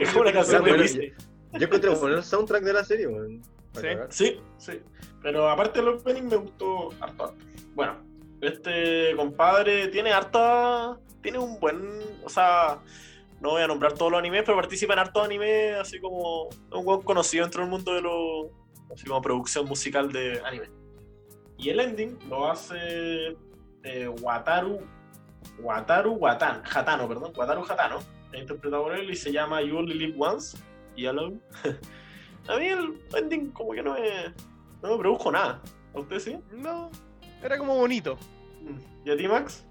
[0.00, 1.12] es como una canción de Bueno, Disney.
[1.52, 3.40] Yo encontré bueno el soundtrack de la serie, weón.
[3.72, 4.34] Para Sí.
[4.34, 4.80] Sí, sí.
[5.22, 7.36] Pero aparte del opening me gustó harto, harto.
[7.74, 7.96] Bueno,
[8.40, 10.98] Este compadre tiene harta.
[11.22, 11.78] Tiene un buen.
[12.24, 12.80] O sea,
[13.40, 16.48] no voy a nombrar todos los animes, pero participa en hartos animes, así como.
[16.72, 18.50] Un buen conocido dentro del mundo de lo.
[18.92, 20.68] Así como producción musical de anime.
[21.58, 23.36] Y el ending lo hace.
[23.84, 24.80] eh, Wataru.
[25.60, 26.62] Wataru Watan.
[26.64, 27.32] Hatano, perdón.
[27.36, 27.98] Wataru Hatano.
[28.32, 30.56] Es interpretado por él y se llama You Only Live Once.
[30.96, 31.38] Y Alone.
[32.48, 34.32] a mí el ending, como que no me.
[34.82, 35.60] No me produjo nada.
[35.94, 36.38] ¿A usted sí?
[36.52, 36.90] No,
[37.42, 38.18] era como bonito.
[39.04, 39.64] ¿Y a ti, Max?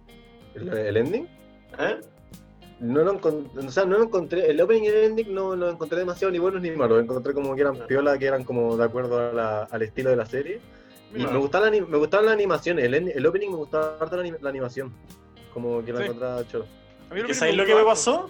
[0.56, 1.28] ¿El, el ending?
[1.80, 2.00] ¿Eh?
[2.80, 5.70] No lo, encon- o sea, no lo encontré, el opening y el ending no lo
[5.70, 8.84] encontré demasiado ni buenos ni malos, encontré como que eran piola, que eran como de
[8.84, 10.60] acuerdo a la- al estilo de la serie.
[11.16, 14.18] Y me gustaba la, me gustaban las animaciones, el, en- el opening me gustaba harto
[14.22, 14.92] la animación,
[15.54, 16.06] como que la Sí.
[16.06, 16.66] encontraba choro.
[17.10, 18.30] A mí lo ¿Que que ¿Sabéis me lo que me pasó?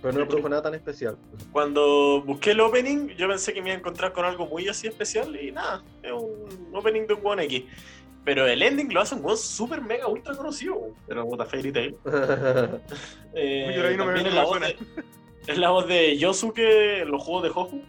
[0.00, 1.16] Pero no lo produjo nada tan especial.
[1.52, 4.88] Cuando busqué el opening, yo pensé que me iba a encontrar con algo muy así
[4.88, 7.64] especial y nada, es un opening de un One X.
[8.24, 10.80] Pero el ending lo hace un weón super mega ultra conocido.
[11.08, 11.96] Pero puta Fairy Tail.
[13.34, 14.76] Eh, ahí no me- es, me la voz de,
[15.46, 17.82] es la voz de Yosuke en los juegos de Hofu.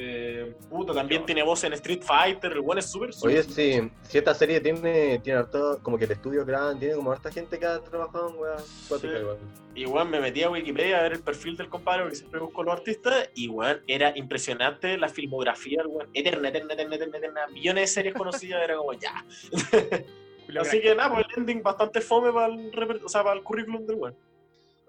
[0.00, 3.44] Eh, puta, también tiene voz en Street Fighter, el one es súper Oye, súper-
[3.82, 7.32] sí, si esta serie tiene, tiene harto, como que el estudio grande, tiene como harta
[7.32, 8.58] gente que ha trabajado en
[9.00, 9.06] Sí.
[9.08, 9.36] igual.
[9.74, 12.62] Y weón, me metí a Wikipedia a ver el perfil del compadre, porque siempre busco
[12.62, 17.46] los artistas, y weón, era impresionante la filmografía, del weón, eterna, eterna, eterna, eterna, eterna,
[17.48, 19.24] millones de series conocidas, era como ya.
[20.60, 22.70] Así que nada, pues el ending bastante fome para el,
[23.04, 24.16] o sea, para el currículum del weón.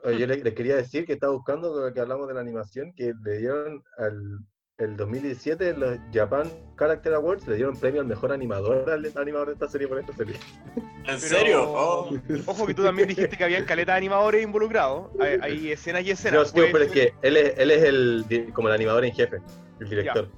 [0.04, 3.12] Oye, yo le- les, quería decir que estaba buscando que hablamos de la animación, que
[3.26, 4.40] le dieron al
[4.80, 9.48] el 2017 en los Japan Character Awards, le dieron premio al mejor animador al animador
[9.48, 10.36] de esta serie por esta serie.
[10.78, 11.64] ¿En Pero- serio?
[11.70, 12.10] Oh.
[12.46, 15.10] Ojo que tú también dijiste que habían caleta de animadores involucrados.
[15.20, 16.48] Hay, hay escenas y No, escenas.
[16.48, 19.42] sí, Pues, pero es que él es, él es el como el animador en jefe,
[19.82, 20.30] el director.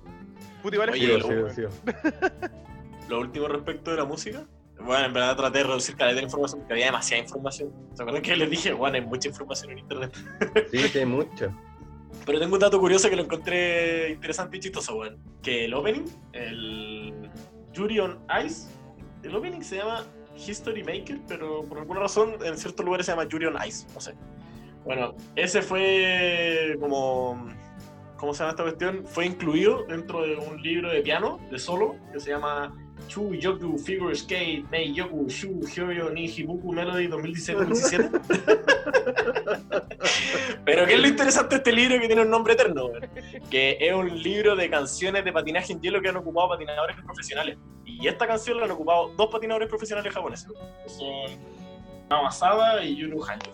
[0.64, 1.62] puta, igual es Oye, Sí.
[3.10, 4.46] Lo último respecto de la música.
[4.80, 7.72] Bueno, en verdad traté de reducir calidad de información porque había demasiada información.
[7.94, 10.12] ¿Se acuerdan que les dije, bueno, hay mucha información en internet?
[10.72, 11.54] Sí, sí, hay mucho.
[12.26, 15.18] Pero tengo un dato curioso que lo encontré interesante y chistoso, weón.
[15.42, 17.30] Que el opening, el
[17.74, 18.00] Yuri
[18.46, 18.70] Ice,
[19.24, 23.28] el opening se llama History Maker, pero por alguna razón en ciertos lugares se llama
[23.28, 24.14] Yuri Ice, no sé.
[24.84, 27.48] Bueno, ese fue como.
[28.18, 29.04] ¿Cómo se llama esta cuestión?
[29.06, 32.72] Fue incluido dentro de un libro de piano, de solo, que se llama
[33.08, 38.22] Chu Yoku Figure Skate Mei Yoku Shu Hyoryo ni Hibuku Melody 2016-2017.
[40.66, 42.86] Pero ¿qué es lo interesante de este libro que tiene un nombre eterno?
[42.86, 43.10] weón?
[43.50, 47.58] Que es un libro de canciones de patinaje en hielo que han ocupado patinadores profesionales.
[47.86, 50.48] Y esta canción la han ocupado dos patinadores profesionales japoneses.
[50.88, 51.32] Son
[52.10, 53.52] Namasada y Yuru Hanjo.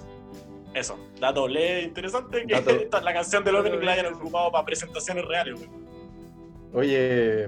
[0.74, 4.14] Eso, dato doble interesante que Dato- esta es la canción del opening que la hayan
[4.14, 5.56] ocupado para presentaciones reales.
[5.60, 5.88] weón.
[6.74, 7.48] Oye,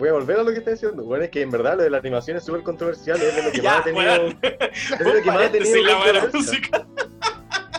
[0.00, 1.04] voy a volver a lo que está diciendo.
[1.04, 3.52] Bueno, es que en verdad lo de la animación es súper controversial, es de lo
[3.52, 4.26] que Ya, más ha tenido.
[4.42, 6.58] Es de lo que más ha tenido la buena controversia.
[6.58, 6.86] música.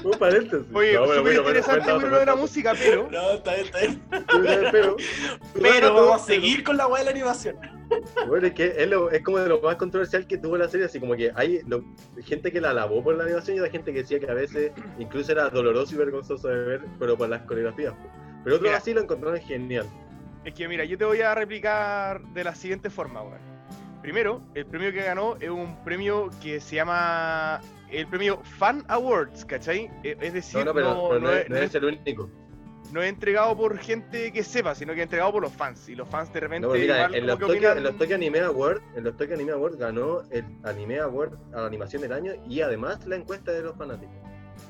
[0.03, 0.65] Un paréntesis.
[0.73, 3.07] Oye, No, pero súper interesante bueno, de la música, pero.
[3.11, 4.01] No, está bien, está bien.
[4.71, 4.95] Pero,
[5.61, 7.55] Pero vamos a seguir con la weá de la animación.
[8.27, 10.85] Bueno, es que es, lo- es como de lo más controversial que tuvo la serie,
[10.87, 11.83] así como que hay lo-
[12.23, 14.71] gente que la alabó por la animación y hay gente que decía que a veces
[14.97, 17.93] incluso era doloroso y vergonzoso de ver, pero por las coreografías.
[18.43, 18.77] Pero otros Mira.
[18.77, 19.85] así lo encontraron genial.
[20.43, 23.39] Es que mira, yo te voy a replicar de la siguiente forma, weón.
[24.01, 29.45] Primero, el premio que ganó es un premio que se llama el premio Fan Awards,
[29.45, 29.91] ¿cachai?
[30.03, 31.85] E- Es decir, No, no, pero, no, pero no no, es, es, no es el
[31.85, 32.29] único.
[32.91, 35.87] no es entregado por gente que sepa, sino que es entregado por los fans.
[35.87, 37.97] Y los fans de repente mira, igual en los, como que Tokyo, opinan- en los
[37.99, 42.01] Tokyo Anime Awards, en los Tokyo Anime Awards ganó el Anime Award a la animación
[42.01, 44.15] del año y además la encuesta de los fanáticos.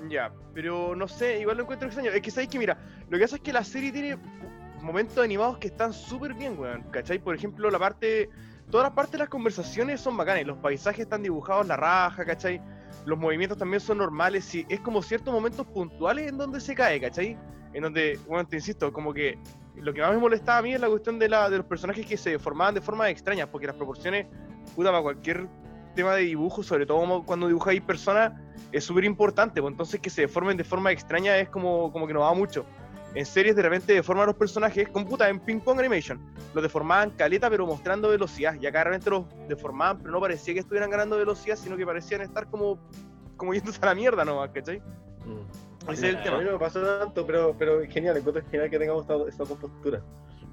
[0.09, 2.11] Ya, pero no sé, igual lo encuentro extraño.
[2.11, 2.77] Es que sabéis que, mira,
[3.09, 4.17] lo que pasa es que la serie tiene
[4.81, 6.83] momentos animados que están súper bien, weón.
[6.91, 7.19] ¿Cachai?
[7.19, 8.29] Por ejemplo, la parte.
[8.69, 10.45] Todas las partes de las conversaciones son bacanas.
[10.45, 12.61] Los paisajes están dibujados la raja, ¿cachai?
[13.05, 14.53] Los movimientos también son normales.
[14.55, 17.37] Y es como ciertos momentos puntuales en donde se cae, ¿cachai?
[17.73, 19.37] En donde, bueno, te insisto, como que
[19.75, 22.05] lo que más me molestaba a mí es la cuestión de, la, de los personajes
[22.05, 24.27] que se formaban de forma extraña, porque las proporciones,
[24.75, 25.47] puta, para cualquier
[25.95, 28.33] tema de dibujo, sobre todo cuando dibujáis personas,
[28.71, 32.13] es súper importante, pues entonces que se deformen de forma extraña es como, como que
[32.13, 32.65] no va mucho.
[33.13, 36.19] En series de repente deforman a los personajes, con puta, en Ping Pong Animation,
[36.53, 40.53] los deformaban caleta pero mostrando velocidad, y acá de repente los deformaban, pero no parecía
[40.53, 42.79] que estuvieran ganando velocidad, sino que parecían estar como,
[43.35, 44.79] como yéndose a la mierda nomás, ¿cachai?
[44.79, 45.91] Mm.
[45.91, 46.37] Ese es el A tema.
[46.37, 49.57] mí no me pasó tanto, pero, pero genial, encuentro genial que tengamos esta- estas dos
[49.57, 50.01] posturas.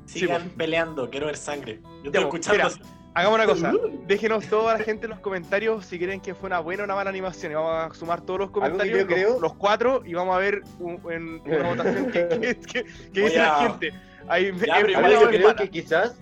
[0.07, 0.55] Sigan pues.
[0.55, 1.81] peleando, quiero ver sangre.
[2.03, 2.75] Yo estoy Ya, pues, escuchando.
[2.81, 3.72] mira, Hagamos una cosa,
[4.07, 6.94] déjenos toda la gente en los comentarios si creen que fue una buena o una
[6.94, 7.52] mala animación.
[7.52, 10.37] Y vamos a sumar todos los que comentarios, yo los, creo- los cuatro, y vamos
[10.37, 13.92] a ver un- en una votación que, que, que- que dice la gente.
[14.28, 15.57] Ahí, ya, eh, yo creo para.
[15.57, 16.16] que quizás,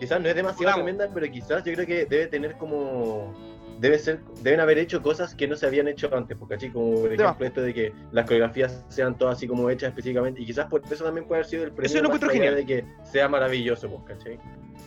[0.00, 3.32] quizás no es demasiado tremenda, pero quizás yo creo que debe tener como
[3.78, 6.94] debe ser, deben haber hecho cosas que no se habían hecho antes, porque así como
[7.02, 10.66] por ejemplo esto de que las coreografías sean todas así como hechas específicamente, y quizás
[10.66, 12.54] por eso también puede haber sido el premio Eso yo lo genial.
[12.54, 14.38] de que sea maravilloso, pues, ¿cachai?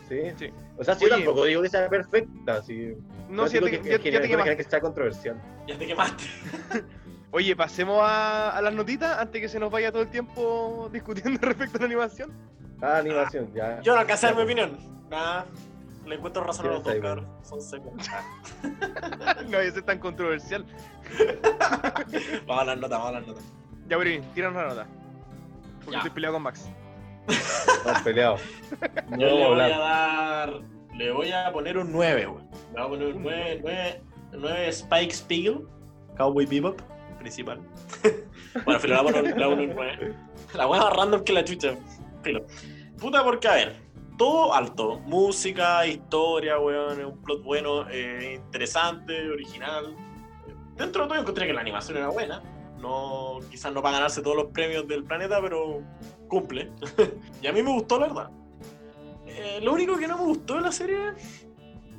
[0.07, 0.21] ¿Sí?
[0.37, 0.53] Sí.
[0.77, 2.93] O sea, sí, yo tampoco digo que sea perfecta, sí.
[3.29, 4.57] No, Yo si ya te, que ya- te quemaste.
[4.57, 5.41] que sea controversial.
[5.67, 6.23] Ya te quemaste.
[7.31, 11.39] Oye, pasemos a, a las notitas antes que se nos vaya todo el tiempo discutiendo
[11.41, 12.31] respecto a la animación.
[12.81, 13.81] Ah, animación, ya.
[13.81, 14.77] Yo no alcancé a dar mi opinión.
[15.09, 15.45] Nada.
[16.05, 17.27] Le encuentro razón a los dos, cabrón.
[17.43, 17.91] Son secos.
[19.25, 19.35] Ah.
[19.49, 20.65] no, ese es tan controversial.
[22.47, 23.43] Vamos a las notas, vamos a las notas.
[23.89, 24.87] Ya, Brin, tíranos la nota.
[25.79, 25.97] Porque Ya.
[25.97, 26.69] estoy peleado con Max.
[27.27, 28.41] Estamos peleados.
[29.09, 30.61] No Yo le a voy a dar.
[30.95, 32.43] Le voy a poner un 9, güey.
[32.43, 34.01] Le voy a poner un 9, 9,
[34.33, 35.59] 9 Spike Spiegel,
[36.17, 36.81] Cowboy Bebop,
[37.19, 37.59] principal.
[38.65, 40.15] bueno, filo, le voy a poner a un 9.
[40.53, 41.75] La hueá más random que la chucha.
[42.23, 42.45] Filo.
[42.99, 43.75] Puta, porque a ver,
[44.17, 44.99] todo alto.
[45.01, 49.95] Música, historia, weón, un plot bueno, eh, interesante, original.
[50.75, 52.41] Dentro de todo, encontré que la animación era buena.
[52.79, 55.81] No, quizás no para ganarse todos los premios del planeta, pero
[56.27, 56.71] cumple.
[57.41, 58.29] y a mí me gustó, la verdad.
[59.25, 60.97] Eh, lo único que no me gustó de la serie.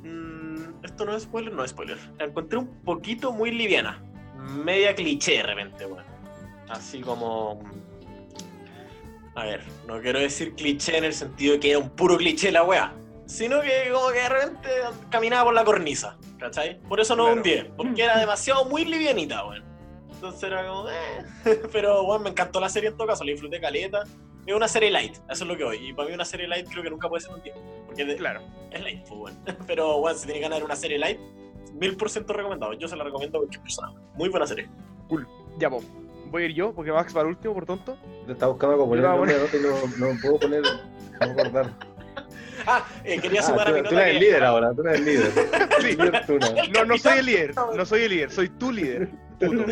[0.03, 1.97] mm, esto no es spoiler, no es spoiler.
[2.17, 4.03] La encontré un poquito muy liviana.
[4.37, 6.05] Media cliché de repente, weón.
[6.69, 7.61] Así como.
[9.35, 12.51] A ver, no quiero decir cliché en el sentido de que era un puro cliché
[12.51, 12.93] la wea.
[13.25, 14.69] Sino que como que de repente
[15.11, 16.79] caminaba por la cornisa, ¿cachai?
[16.81, 17.37] Por eso no Claro.
[17.37, 19.63] un 10, porque era demasiado muy livianita, weón.
[20.19, 21.61] Entonces era como, eh.
[21.71, 24.03] Pero, weón, me encantó la serie en todo caso, la disfruté caleta.
[24.45, 25.77] Es una serie light, eso es lo que voy.
[25.89, 27.55] Y para mí una serie light creo que nunca puede ser un 10.
[27.85, 28.41] Porque Claro.
[28.71, 29.39] es light, pues, weón.
[29.67, 31.19] Pero, weón, si tiene ganas de una serie light,
[31.73, 32.73] mil por ciento recomendado.
[32.73, 33.93] Yo se la recomiendo a cualquier persona.
[34.15, 34.67] Muy buena serie.
[35.57, 35.85] Ya, pues.
[36.31, 37.97] Voy a ir yo, porque Max va al último, por tonto.
[38.27, 40.61] Te estaba buscando como poner el nombre y no, no puedo poner.
[40.63, 41.69] No puedo.
[42.67, 44.81] Ah, eh, quería Ah, sumar a mi tú, nota tú eres el líder ahora, tú
[44.81, 45.31] eres el líder.
[45.81, 45.97] Sí.
[46.27, 46.47] Tú, no.
[46.73, 47.55] No, no soy el líder.
[47.55, 49.09] No soy el líder, soy tu líder.
[49.39, 49.65] Puto.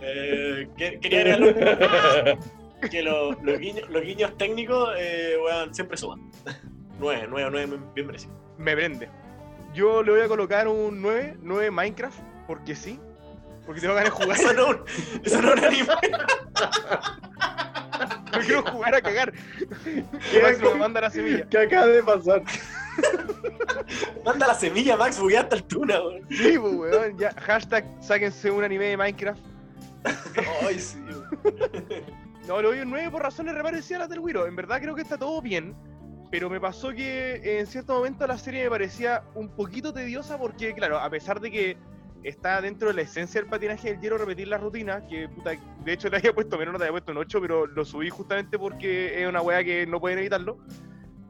[0.00, 2.38] Eh, que- quería agregar
[2.90, 6.30] que lo- los, guiños, los guiños técnicos, eh, weón, siempre suman.
[6.98, 8.32] 9, 9, 9, bien merecido.
[8.58, 9.08] Me prende.
[9.74, 12.98] Yo le voy a colocar un 9, 9 Minecraft, porque sí.
[13.66, 14.38] Porque tengo ganas de jugar.
[14.38, 14.84] Eso no,
[15.24, 15.92] eso no es un anime.
[18.32, 19.32] No quiero jugar a cagar.
[20.30, 21.46] Que Max me manda la semilla.
[21.48, 22.42] ¿Qué acaba de pasar?
[24.24, 26.26] Manda la semilla, Max, bugueaste el tuna, weón.
[26.30, 27.18] Sí, pues, weón.
[27.18, 29.40] Ya, hashtag sáquense un anime de Minecraft.
[30.66, 31.26] Ay, sí, weón.
[32.46, 34.46] No, le doy un 9 por razones reparecidas del Wiro.
[34.46, 35.74] En verdad creo que está todo bien.
[36.30, 40.74] Pero me pasó que en cierto momento la serie me parecía un poquito tediosa porque,
[40.74, 41.76] claro, a pesar de que
[42.24, 45.52] está dentro de la esencia del patinaje del hielo repetir la rutina, que puta,
[45.84, 48.10] de hecho le había puesto menos, no te había puesto un 8, pero lo subí
[48.10, 50.58] justamente porque es una weá que no pueden evitarlo.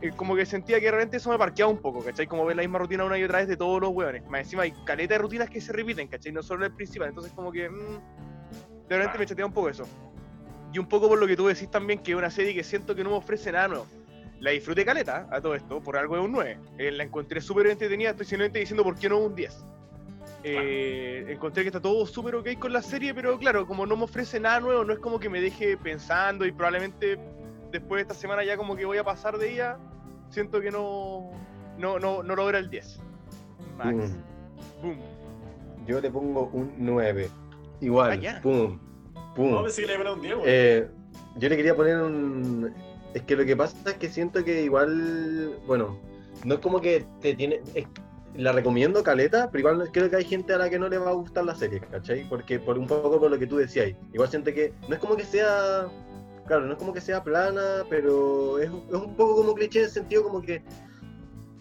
[0.02, 2.26] Eh, como que sentía que realmente eso me parqueaba un poco, ¿cachai?
[2.26, 4.26] Como ver la misma rutina una y otra vez de todos los weones.
[4.28, 6.32] Más encima hay caleta de rutinas que se repiten, ¿cachai?
[6.32, 7.09] No solo el principal.
[7.09, 7.68] Entonces como que...
[7.68, 9.85] mm, de repente me chatea un poco eso.
[10.72, 12.94] Y un poco por lo que tú decís también, que es una serie que siento
[12.94, 13.87] que no me ofrece nada nuevo.
[14.40, 16.59] La disfruté caleta a todo esto, por algo es un 9.
[16.78, 19.64] Eh, la encontré súper entretenida, estoy simplemente diciendo por qué no un 10.
[20.44, 24.04] Eh, encontré que está todo súper ok con la serie, pero claro, como no me
[24.04, 27.18] ofrece nada nuevo, no es como que me deje pensando y probablemente
[27.70, 29.79] después de esta semana ya como que voy a pasar de ella,
[30.31, 31.31] siento que no,
[31.79, 33.00] no, no, no logra el 10.
[33.76, 33.94] Max.
[33.94, 34.83] Mm.
[34.83, 34.98] Boom.
[35.87, 37.29] Yo le pongo un 9.
[37.81, 38.11] Igual.
[38.12, 38.40] Ah, ya.
[38.42, 38.79] Pum.
[39.35, 39.50] Pum.
[39.52, 40.44] No, que le un 10, weón.
[40.46, 40.88] Eh,
[41.37, 42.74] yo le quería poner un.
[43.14, 45.59] Es que lo que pasa es que siento que igual.
[45.66, 45.98] Bueno,
[46.44, 47.61] no es como que te tiene.
[47.74, 47.87] es-
[48.35, 51.09] La recomiendo caleta, pero igual creo que hay gente a la que no le va
[51.09, 52.29] a gustar la serie, ¿cachai?
[52.29, 53.92] Porque por un poco por lo que tú decías.
[54.12, 54.74] Igual siento que.
[54.88, 55.87] No es como que sea.
[56.46, 59.85] Claro, no es como que sea plana, pero es, es un poco como cliché en
[59.87, 60.62] el sentido como que.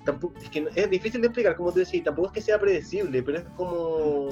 [0.06, 3.24] Tampoco, es que es difícil de explicar, como tú decías, tampoco es que sea predecible,
[3.24, 4.30] pero es como.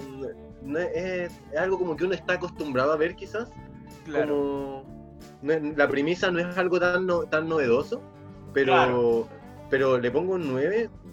[0.61, 3.49] no es, es- es algo como que uno está acostumbrado a ver quizás
[4.05, 4.27] Claro.
[4.27, 4.93] como
[5.41, 8.01] no la premisa no es algo tan no- tan novedoso,
[8.53, 9.27] pero Claro.
[9.69, 11.12] pero le pongo un 9 y,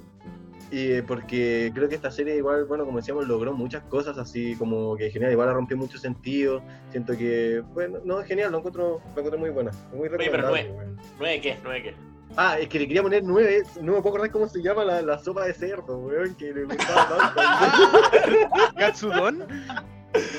[0.70, 4.96] eh, porque creo que esta serie igual, bueno, como decíamos, logró muchas cosas así como
[4.96, 9.11] que genial, igual la rompió mucho sentido, siento que, bueno, no, genial, lo encuentro, lo
[9.11, 10.72] encuentro muy buena, muy pero recomendable.
[11.18, 11.38] nueve.
[11.38, 11.59] ¿9 qué?
[11.62, 11.94] ¿9 qué?
[12.37, 15.02] Ah, es que le quería poner 9, no me puedo acordar cómo se llama la,
[15.02, 18.74] la sopa de cerdo, weón, que le gustaba tanto.
[18.78, 19.44] Katsudon.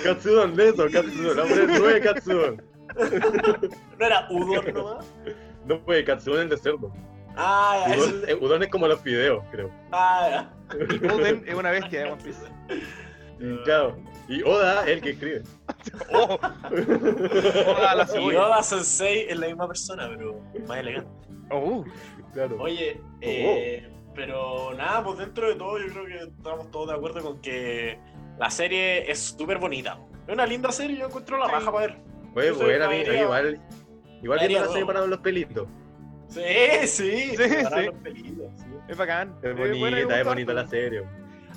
[0.03, 2.71] Katsudon, de eso, Katsudon, le voy a poner 9 Katsudon.
[3.99, 5.05] ¿No era Udon nomás?
[5.65, 6.91] No fue Katsudon el de cerdo.
[7.37, 9.69] Ah, ya, Udon, eh, udon es como los fideos, creo.
[9.91, 10.49] ah,
[10.89, 12.41] Y Oden es una bestia de One Piece.
[13.65, 13.97] Claro.
[14.27, 15.41] Y Oda es el que escribe.
[16.13, 16.37] Oh.
[17.67, 18.33] Hola, la ya.
[18.33, 18.35] Y.
[18.35, 21.09] Oda Sensei es la misma persona, pero más elegante.
[21.49, 21.83] Oh.
[22.33, 22.57] Claro.
[22.59, 27.21] Oye, eh, Pero nada, pues dentro de todo yo creo que estamos todos de acuerdo
[27.21, 27.99] con que
[28.37, 29.97] la serie es súper bonita.
[30.27, 31.51] Es una linda serie, yo encuentro la Sí.
[31.53, 31.97] raja para ver.
[32.35, 33.21] Oye, idea.
[33.23, 33.59] igual.
[34.21, 35.67] Igual idea la serie para los pelitos.
[36.31, 37.85] Sí, sí, Sí, para sí.
[37.85, 38.65] los pelitos, sí.
[38.87, 39.35] Es bacán.
[39.43, 41.03] Es bonita, es gusta bonita la serie.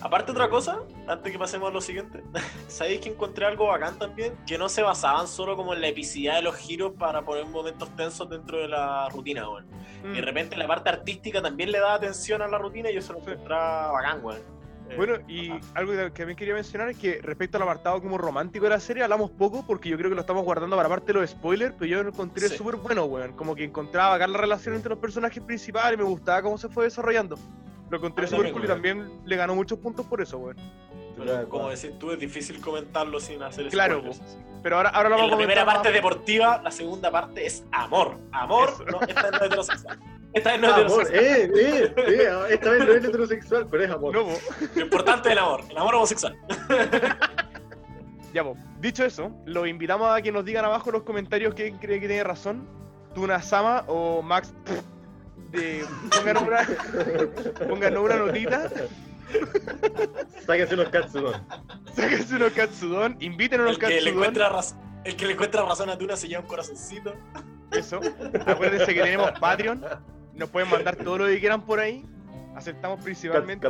[0.00, 2.22] Aparte otra cosa, antes que pasemos a lo siguiente,
[2.68, 4.34] ¿sabéis que encontré algo bacán también?
[4.46, 7.88] Que no se basaban solo como en la epicidad de los giros para poner momentos
[7.96, 9.66] tensos dentro de la rutina, weón.
[10.02, 10.24] Y de Mm.
[10.24, 13.92] repente la parte artística también le da atención a la rutina y eso lo encontraba
[13.92, 14.42] bacán, weón.
[14.90, 15.61] Eh, Bueno, y ajá.
[15.75, 19.03] algo que también quería mencionar es que respecto al apartado como romántico de la serie,
[19.03, 21.87] hablamos poco porque yo creo que lo estamos guardando para parte de los spoilers, pero
[21.87, 22.57] yo lo encontré Sí.
[22.57, 23.33] súper bueno, weón.
[23.33, 26.85] Como que encontraba bacán la relación entre los personajes principales, me gustaba cómo se fue
[26.85, 27.38] desarrollando.
[27.90, 30.57] Lo encontré súper cool y también le ganó muchos puntos por eso, weón.
[31.16, 34.38] Pero como decís tú, es difícil comentarlo sin hacer Claro, spoilers.
[34.62, 37.46] Pero ahora, ahora lo vamos la a primera comentar parte más- deportiva, la segunda parte
[37.46, 38.18] es amor.
[38.33, 38.85] Amor, Eso.
[38.85, 39.98] no, esta no es heterosexual.
[40.33, 41.24] Esta vez no es amor, heterosexual.
[41.24, 44.14] eh, eh, eh, esta vez no es heterosexual, pero es amor.
[44.14, 44.27] No.
[44.74, 46.37] Lo importante es el amor, el amor homosexual.
[48.33, 48.57] Ya, po.
[48.81, 52.09] Dicho eso, los invitamos a que nos digan abajo en los comentarios quién cree que
[52.09, 52.66] tiene razón.
[53.14, 54.53] Tuna Sama o Max.
[55.53, 55.85] De,
[56.16, 56.68] pónganos, una,
[57.68, 58.68] pónganos una notita,
[60.45, 61.41] Sáquense unos katsudon.
[61.95, 64.13] sáquense unos katsudon, inviten a unos El que, le katsudon.
[64.15, 67.13] encuentra raz- el que le encuentra razón a Tuna se lleva un corazoncito.
[67.71, 67.99] Eso.
[68.45, 69.86] Acuérdense que tenemos Patreon.
[70.34, 72.06] Nos pueden mandar todo lo que quieran por ahí.
[72.56, 73.67] Aceptamos principalmente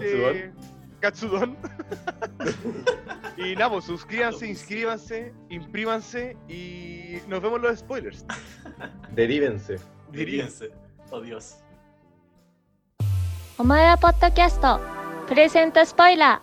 [1.02, 1.58] Katsudon.
[3.38, 8.26] y nada, pues suscríbanse, inscríbanse, imprímanse y nos vemos en los spoilers.
[9.14, 9.76] Derívense.
[10.12, 10.46] Diría.
[10.46, 10.72] Diríense.
[11.12, 11.58] Oh Dios.
[13.58, 14.80] お前はポッドキャスト
[15.27, 16.43] Presenta Spoila.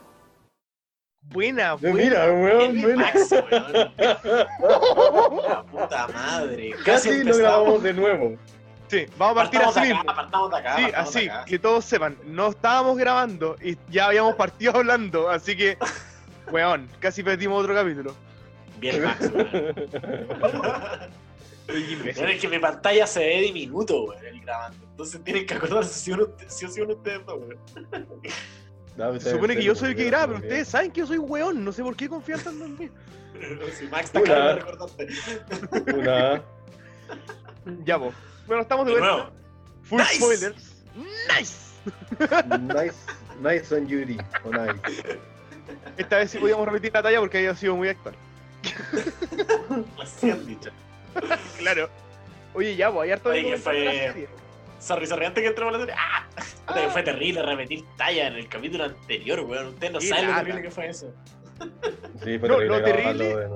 [1.22, 1.96] Buena, buena.
[1.96, 3.13] Mira, weón, buena.
[5.48, 6.72] La puta madre.
[6.84, 8.38] Casi, lo grabamos de nuevo.
[8.88, 10.04] Sí, vamos a partir así mismo.
[10.76, 11.46] sí, así, acá.
[11.46, 15.78] que todos sepan, no estábamos grabando y ya habíamos partido hablando, así que,
[16.52, 18.13] weón, casi perdimos otro capítulo.
[18.80, 19.22] Bien, Max,
[21.70, 24.86] es que mi pantalla se ve diminuto, weón, el grabando.
[24.89, 27.58] Entonces tienen que acordarse si uno, si, uno ustedes no, weón.
[28.98, 31.18] No, Se supone que yo soy el que graba, pero ustedes saben que yo soy
[31.18, 32.90] weón, no sé por qué confían tanto en mí.
[33.78, 35.08] Si Max está recordarte.
[35.96, 36.42] Una.
[37.86, 38.14] Ya, vos.
[38.48, 39.16] Bueno, estamos de De vuelta.
[39.18, 39.32] nuevo.
[39.84, 40.16] Full Nice.
[40.16, 40.74] spoilers.
[41.38, 41.58] Nice.
[42.60, 42.96] Nice,
[43.42, 44.18] nice on Yuri.
[44.44, 45.20] O nice.
[45.98, 48.16] Esta vez sí podíamos repetir la talla porque había sido muy actual.
[49.98, 50.70] Recién dicho.
[51.58, 51.90] Claro.
[52.54, 54.28] Oye, ya, pues, hay harto de Oye, que fue-.
[54.82, 55.96] Sorry, sorry, antes que entremos a la serie.
[55.98, 56.26] ¡Ah!
[56.74, 56.89] Que Ah.
[56.89, 59.67] fue terrible repetir talla en el capítulo anterior, weón.
[59.67, 61.13] Ustedes no saben lo terrible que fue eso.
[62.24, 63.48] Sí, fue No, terrible lo terrible-.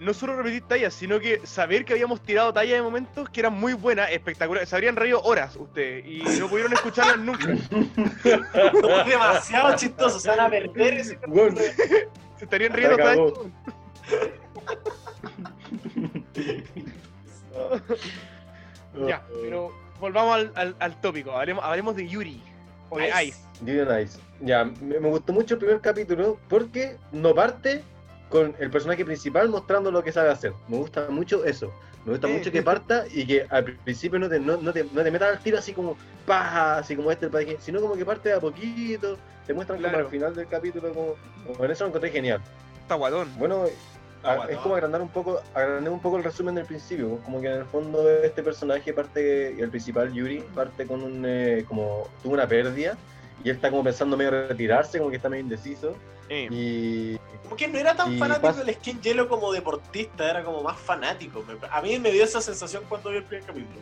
[0.00, 3.54] No solo repetir tallas, sino que saber que habíamos tirado tallas de momentos que eran
[3.54, 4.68] muy buenas, espectaculares.
[4.68, 7.46] Se habrían reído horas ustedes y no pudieron escucharlas nunca.
[8.80, 13.50] Somos demasiado chistosos, se van a perder ese Weón, Se estarían riendo cagó.
[19.06, 21.32] Ya, pero volvamos al, al, al tópico.
[21.32, 22.42] Hablemos, hablemos de Yuri.
[22.90, 23.24] O de Nice.
[23.24, 23.38] Ice.
[23.64, 24.18] Yuri on Ice.
[24.40, 27.82] Ya, me, me gustó mucho el primer capítulo porque no parte
[28.28, 30.52] con el personaje principal mostrando lo que sabe hacer.
[30.68, 31.72] Me gusta mucho eso.
[32.04, 32.32] Me gusta Eh.
[32.38, 35.36] mucho que parta y que al principio no te, no, no te, no te metas
[35.36, 38.40] al tiro así como paja, así como este el sino como que parte de a
[38.40, 40.04] poquito, te muestran como Claro.
[40.06, 41.14] al final del capítulo como,
[41.46, 42.40] como en eso lo encontré genial.
[42.82, 43.28] Está guadón.
[43.38, 43.64] Bueno,
[44.22, 44.50] a- bueno.
[44.50, 47.58] es como agrandar un poco, agrandar un poco el resumen del principio, como que en
[47.60, 52.46] el fondo este personaje parte, el principal Yuri parte con un eh, como tuvo una
[52.46, 52.96] pérdida
[53.44, 55.94] y él está como pensando medio retirarse, como que está medio indeciso
[56.30, 60.44] Eh, y Como que no era tan fanático pasa- del skin hielo como deportista, era
[60.44, 61.42] como más fanático.
[61.70, 63.80] A mí me dio esa sensación cuando vi el primer capítulo.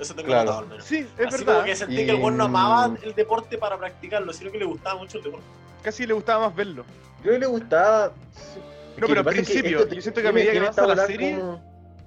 [0.00, 0.44] Eso tengo Claro.
[0.44, 0.84] notado al menos.
[0.86, 1.54] sí, es Así verdad.
[1.54, 4.58] como que sentí Y- que el weón no amaba el deporte para practicarlo, sino que
[4.58, 5.44] le gustaba mucho el deporte.
[5.82, 6.84] Casi le gustaba más verlo.
[7.18, 8.12] yo creo que le gustaba.
[8.98, 11.38] No, pero al principio, yo siento que a medida que avanza la serie-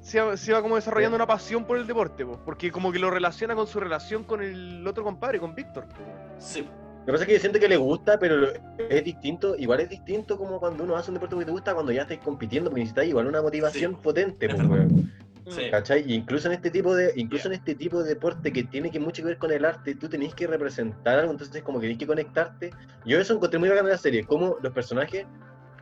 [0.02, 3.00] Se, va- se va como desarrollando una pasión por el deporte, po, porque como que
[3.00, 5.86] lo relaciona con su relación con el otro compadre, con Víctor.
[5.88, 5.96] po.
[6.38, 6.62] Sí.
[6.62, 8.48] Lo que pasa es que yo siento que le gusta, pero
[8.90, 11.92] es distinto, igual es distinto como cuando uno hace un deporte que te gusta cuando
[11.92, 15.12] ya estáis compitiendo, porque necesitáis igual una motivación Sí, potente, weón.
[15.48, 15.70] Sí.
[15.70, 16.04] ¿Cachai?
[16.08, 19.00] Y incluso en este tipo de, incluso en este tipo de deporte que tiene que
[19.00, 22.00] mucho que ver con el arte, tú tenés que representar algo, entonces como que tenés
[22.00, 22.72] que conectarte.
[23.06, 25.26] Yo eso encontré muy bacán en la serie, cómo los personajes,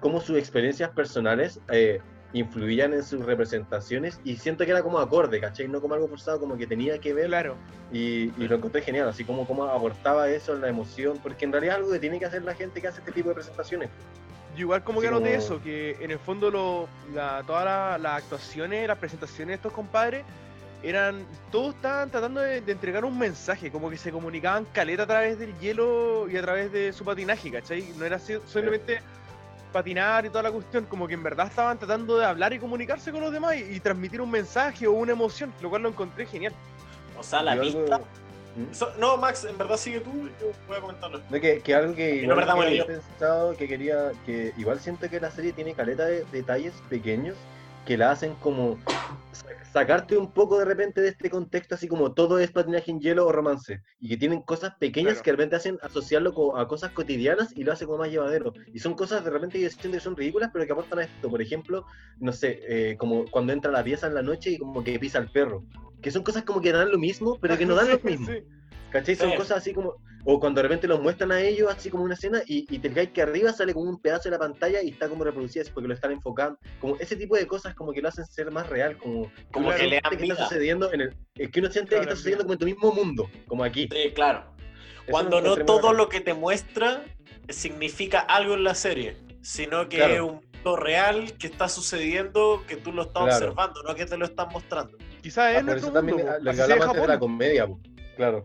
[0.04, 2.02] cómo sus experiencias personales eh,
[2.34, 5.70] influían en sus representaciones y siento que era como acorde, ¿cachai?
[5.70, 7.56] No como algo forzado, como que tenía que ver Claro.
[7.92, 11.54] y, y lo encontré genial, así como cómo aportaba eso en la emoción, porque en
[11.54, 13.90] realidad es algo que tiene que hacer la gente que hace este tipo de presentaciones.
[14.56, 17.64] Yo igual como que Así anoté como- eso, que en el fondo lo, la, todas
[17.64, 20.24] la- las actuaciones, las presentaciones de estos compadres
[20.84, 21.26] eran.
[21.50, 25.40] Todos estaban tratando de, de entregar un mensaje, como que se comunicaban caleta a través
[25.40, 27.94] del hielo y a través de su patinaje, ¿cachai?
[27.98, 29.00] No era así- solamente
[29.74, 33.12] patinar y toda la cuestión, como que en verdad estaban tratando de hablar y comunicarse
[33.12, 36.26] con los demás y, y transmitir un mensaje o una emoción, lo cual lo encontré
[36.26, 36.54] genial.
[37.18, 38.00] O sea, la pista.
[38.56, 39.00] ¿Mm?
[39.00, 41.20] No, Max, en verdad sigue tú, yo voy a comentarlo.
[41.30, 45.54] No, que, que algo que igual pensado que quería, que igual siento que la serie
[45.54, 47.36] tiene caleta de detalles pequeños
[47.86, 48.78] que la hacen como
[49.32, 53.00] sa- sacarte un poco de repente de este contexto, así como todo es patinaje en
[53.00, 55.24] hielo o romance, y que tienen cosas pequeñas Claro.
[55.24, 58.54] que de repente hacen asociarlo a cosas cotidianas y lo hace como más llevadero.
[58.74, 61.30] Y son cosas de repente que siento que son ridículas, pero que aportan a esto.
[61.30, 61.86] Por ejemplo,
[62.20, 65.18] no sé, eh, como cuando entra la pieza en la noche y como que pisa
[65.18, 65.64] al perro.
[66.02, 68.28] Que son cosas como que dan lo mismo, pero que no dan lo mismo.
[68.28, 68.44] sí.
[68.94, 69.16] ¿Cachai?
[69.16, 69.36] Son Sí.
[69.38, 69.96] cosas así como.
[70.24, 72.90] O cuando de repente los muestran a ellos, así como una escena, y, y te
[72.90, 75.70] fijas que arriba sale como un pedazo de la pantalla y está como reproducida, es
[75.70, 76.58] porque lo están enfocando.
[76.80, 79.30] Como ese tipo de cosas, como que lo hacen ser más real, como.
[79.52, 81.16] Como que le dan que está sucediendo en el.
[81.36, 83.64] Es que uno siente Claro, que está en sucediendo como en tu mismo mundo, como
[83.66, 83.90] aquí.
[83.92, 84.46] Sí, claro.
[85.02, 87.04] Eso Cuando no todo lo que te muestra
[87.50, 90.14] significa algo en la serie, sino que Claro.
[90.14, 93.36] es un mundo real que está sucediendo, que tú lo estás Claro.
[93.48, 94.98] observando, no que te lo están mostrando.
[95.22, 96.50] Quizás Ah, es por nuestro también mundo, ah, po.
[96.50, 97.80] antes de la comedia, po.
[98.16, 98.44] Claro.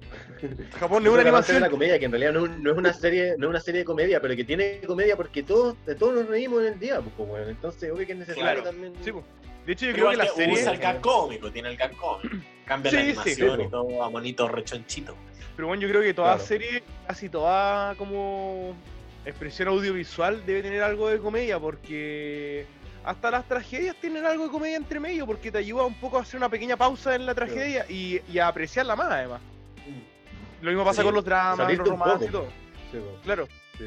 [0.79, 1.61] Japón es una animación.
[1.61, 3.61] la comedia, que en realidad no, es un- no es una serie, no es una
[3.61, 6.79] serie de comedia, pero que tiene comedia porque todos, de todos nos reímos en el
[6.79, 7.49] día, pues, bueno.
[7.49, 8.63] Entonces, obvio que es necesario Claro.
[8.63, 8.93] también.
[9.03, 9.25] Sí, po.
[9.67, 10.55] De hecho, yo Pero creo que la serie.
[10.63, 12.37] usa el gag cómico, tiene el gag cómico.
[12.67, 15.15] Cambia la Sí, animación Sí, y todo a monito rechonchito.
[15.57, 16.47] Pero bueno, yo creo que toda Claro.
[16.47, 18.75] serie, casi toda como
[19.27, 22.65] expresión audiovisual debe tener algo de comedia, porque
[23.05, 26.23] hasta las tragedias tienen algo de comedia entre medio, porque te ayuda un poco a
[26.23, 29.41] hacer una pequeña pausa en la tragedia y, y a apreciarla más, además.
[30.61, 32.45] Lo mismo pasa Sí, con los dramas, los romances y poco.
[32.45, 32.53] todo.
[32.93, 33.49] Sí, Claro.
[33.77, 33.85] sí.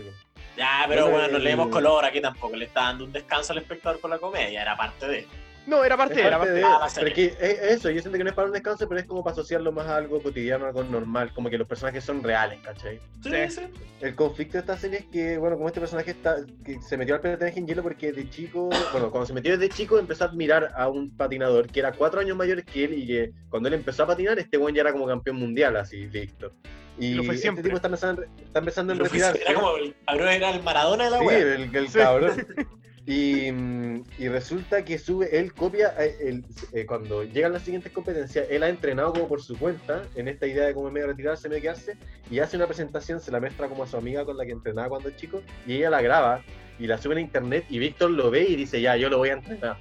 [0.57, 3.59] Ya, pero Bueno, no el- leemos color aquí tampoco, le está dando un descanso al
[3.59, 5.28] espectador con la comedia, era parte de.
[5.68, 6.66] No, era parte, Es era parte parte de- de...
[6.66, 9.24] Ah, es es eso, yo siento que no es para un descanso, pero es como
[9.24, 12.99] para asociarlo más a algo cotidiano, algo normal, como que los personajes son reales, ¿cachai?
[13.24, 13.62] Sí.
[14.01, 17.14] El conflicto de esta serie es que, bueno, como este personaje está, que se metió
[17.14, 20.28] al patinaje en hielo porque de chico, bueno, cuando se metió desde chico empezó a
[20.28, 23.76] admirar a un patinador que era cuatro años mayor que él y que cuando él
[23.76, 26.53] empezó a patinar, este buen ya era como campeón mundial, así, Víctor.
[26.97, 27.64] Y, Y lo fue este siempre.
[27.64, 29.41] tipo está empezando, está empezando en retirarse.
[29.43, 31.38] Era como el cabrón era el Maradona de la Sí, wea.
[31.38, 31.97] el, el Sí.
[31.99, 32.47] cabrón.
[33.07, 37.91] Y, mm, y resulta que sube, él copia, eh, el- eh, cuando llegan las siguientes
[37.91, 41.49] competencias, él ha entrenado como por su cuenta, en esta idea de como medio retirarse,
[41.49, 41.97] medio quedarse,
[42.29, 44.89] y hace una presentación, se la muestra como a su amiga con la que entrenaba
[44.89, 46.43] cuando es chico, y ella la graba
[46.79, 49.29] y la sube a internet, y Víctor lo ve y dice, ya, yo lo voy
[49.29, 49.77] a entrenar.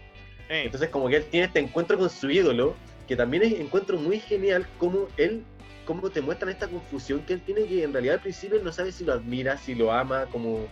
[0.49, 2.75] Eh, Entonces como que él tiene este encuentro con su ídolo,
[3.07, 5.45] que también es encuentro muy genial, como él,
[5.85, 8.73] como te muestran esta confusión que él tiene, que en realidad al principio él no
[8.73, 10.67] sabe si lo admira, si lo ama, como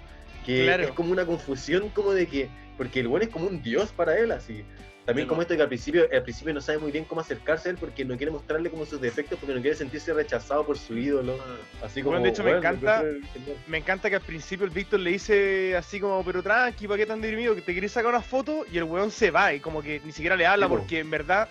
[0.48, 0.84] que Claro.
[0.84, 4.18] es como una confusión como de que, porque el bueno es como un dios para
[4.18, 4.64] él, así.
[5.04, 7.72] También como esto que al principio, al principio no sabe muy bien cómo acercarse a
[7.72, 10.96] él porque no quiere mostrarle como sus defectos, porque no quiere sentirse rechazado por su
[10.98, 11.38] ídolo.
[11.82, 13.04] Así como, Bueno, de hecho, me encanta-
[13.66, 17.06] me encanta que al principio el Víctor le dice así como, pero tranqui, ¿para qué
[17.06, 17.54] tan deprimido?
[17.54, 20.12] Que te querés sacar una foto y el weón se va y como que ni
[20.12, 21.48] siquiera le habla Sí, porque en verdad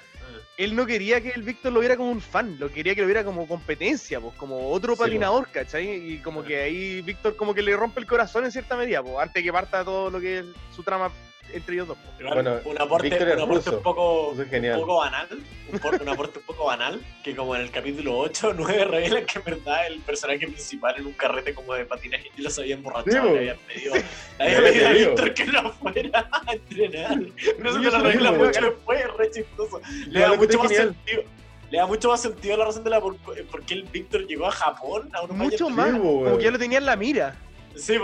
[0.57, 3.07] él no quería que el Víctor lo viera como un fan, lo quería que lo
[3.07, 5.03] viera como competencia, pues como otro Sí, po.
[5.05, 5.87] patinador, ¿cachai?
[6.13, 9.15] Y como que ahí Víctor como que le rompe el corazón en cierta medida, pues
[9.19, 10.45] antes que parta todo lo que es
[10.75, 11.11] su trama
[11.53, 11.97] entre ellos dos.
[11.97, 12.11] po.
[12.19, 15.27] Igual, Bueno, un aporte, un aporte un poco, es un poco banal,
[15.71, 18.83] un, por- un aporte un poco banal, que como en el capítulo 8 o 9
[18.83, 22.59] revelan que en verdad el personaje principal en un carrete como de patinaje y los
[22.59, 24.91] había emborrachado, Sí, le habían pedido, le Le habían había pedido a.
[25.11, 27.17] Víctor que no fuera a entrenar.
[27.57, 29.81] Pero eso te lo revela mucho después, re chistoso.
[30.07, 30.95] Le da mucho más genial.
[31.05, 31.23] sentido.
[31.69, 34.25] Le da mucho más sentido a la razón de la por, por qué el Víctor
[34.25, 36.37] llegó a Japón a Mucho más, po, como weón.
[36.37, 37.35] que ya lo tenía en la mira.
[37.75, 37.97] Sí,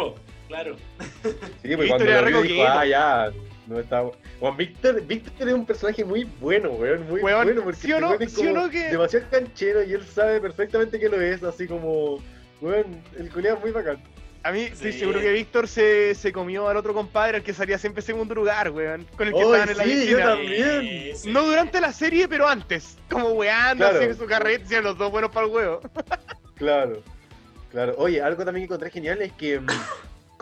[0.49, 0.75] claro.
[1.63, 3.31] Sí, pues cuando lo dijo, ah, ya,
[3.67, 4.03] no está...
[4.41, 7.95] Juan Víctor, Víctor es un personaje muy bueno, weón, muy Weón, bueno, porque ¿sí o
[7.95, 8.09] este no?
[8.09, 11.21] weón es ¿Sí o como no que- demasiado canchero y él sabe perfectamente que lo
[11.21, 12.19] es, así como,
[12.59, 14.03] weón, el culiado es muy bacán.
[14.43, 14.99] A mí estoy Sí.
[14.99, 18.35] seguro que Víctor se, se comió al otro compadre, al que salía siempre en segundo
[18.35, 19.07] lugar, weón.
[19.17, 20.81] Con el que ¡Ay, estaban en la sí, yo también.
[20.81, 21.31] Sí, sí.
[21.31, 22.97] No durante la serie, pero antes.
[23.09, 23.99] Como weando, Claro.
[23.99, 25.79] así en su carrete, eran los dos buenos para el huevo.
[26.55, 27.01] Claro,
[27.71, 27.95] claro.
[27.97, 29.67] Oye, algo también que encontré genial es que mm,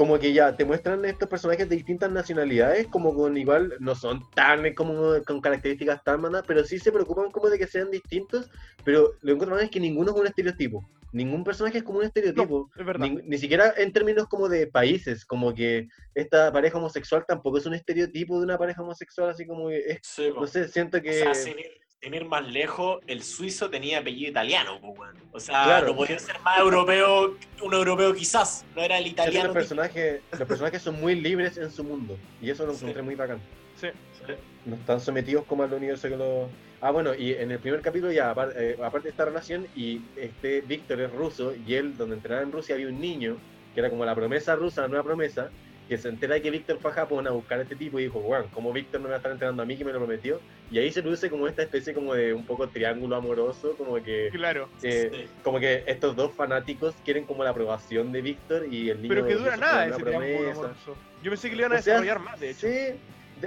[0.01, 4.27] como que ya te muestran estos personajes de distintas nacionalidades, como con igual, no son
[4.31, 8.49] tan como con características tan manas, pero sí se preocupan como de que sean distintos,
[8.83, 10.83] pero lo que encuentro es que ninguno es un estereotipo.
[11.13, 12.71] Ningún personaje es como un estereotipo.
[12.75, 13.05] Es verdad.
[13.05, 17.67] Ni, ni siquiera en términos como de países, como que esta pareja homosexual tampoco es
[17.67, 21.01] un estereotipo de una pareja homosexual, así como que es, Sí, no sé, siento O
[21.03, 21.13] que...
[21.13, 25.11] sea, sin ir, sin ir más lejos, el suizo tenía apellido italiano, pues.
[25.33, 25.87] O sea, Claro.
[25.87, 29.45] no podía ser más europeo, un europeo quizás, no era el italiano.
[29.49, 32.79] los personajes, los personajes son muy libres en su mundo, y eso lo Sí.
[32.81, 33.39] encontré muy bacán.
[33.79, 33.87] Sí.
[34.27, 34.33] Sí.
[34.65, 36.47] no están sometidos como al universo que los...
[36.81, 40.01] Ah, bueno, y en el primer capítulo ya, apar- eh, aparte de esta relación, y
[40.15, 43.37] este Víctor es ruso, y él, donde entrenaba en Rusia, había un niño,
[43.73, 45.49] que era como la promesa rusa, la nueva promesa,
[45.91, 48.03] que se entera de que Víctor fue a Japón a buscar a este tipo y
[48.03, 49.97] dijo, bueno, como Víctor no me va a estar entrenando a mí, que me lo
[49.99, 50.39] prometió,
[50.71, 54.29] y ahí se produce como esta especie como de un poco triángulo amoroso, como que...
[54.31, 54.69] Claro.
[54.83, 55.27] eh, Sí.
[55.43, 59.27] como que estos dos fanáticos quieren como la aprobación de Víctor y el niño Pero
[59.27, 60.95] que dura nada ese triángulo amoroso.
[61.21, 62.67] Yo pensé que le iban a O sea, desarrollar más, de hecho.
[62.67, 62.97] Sí, de-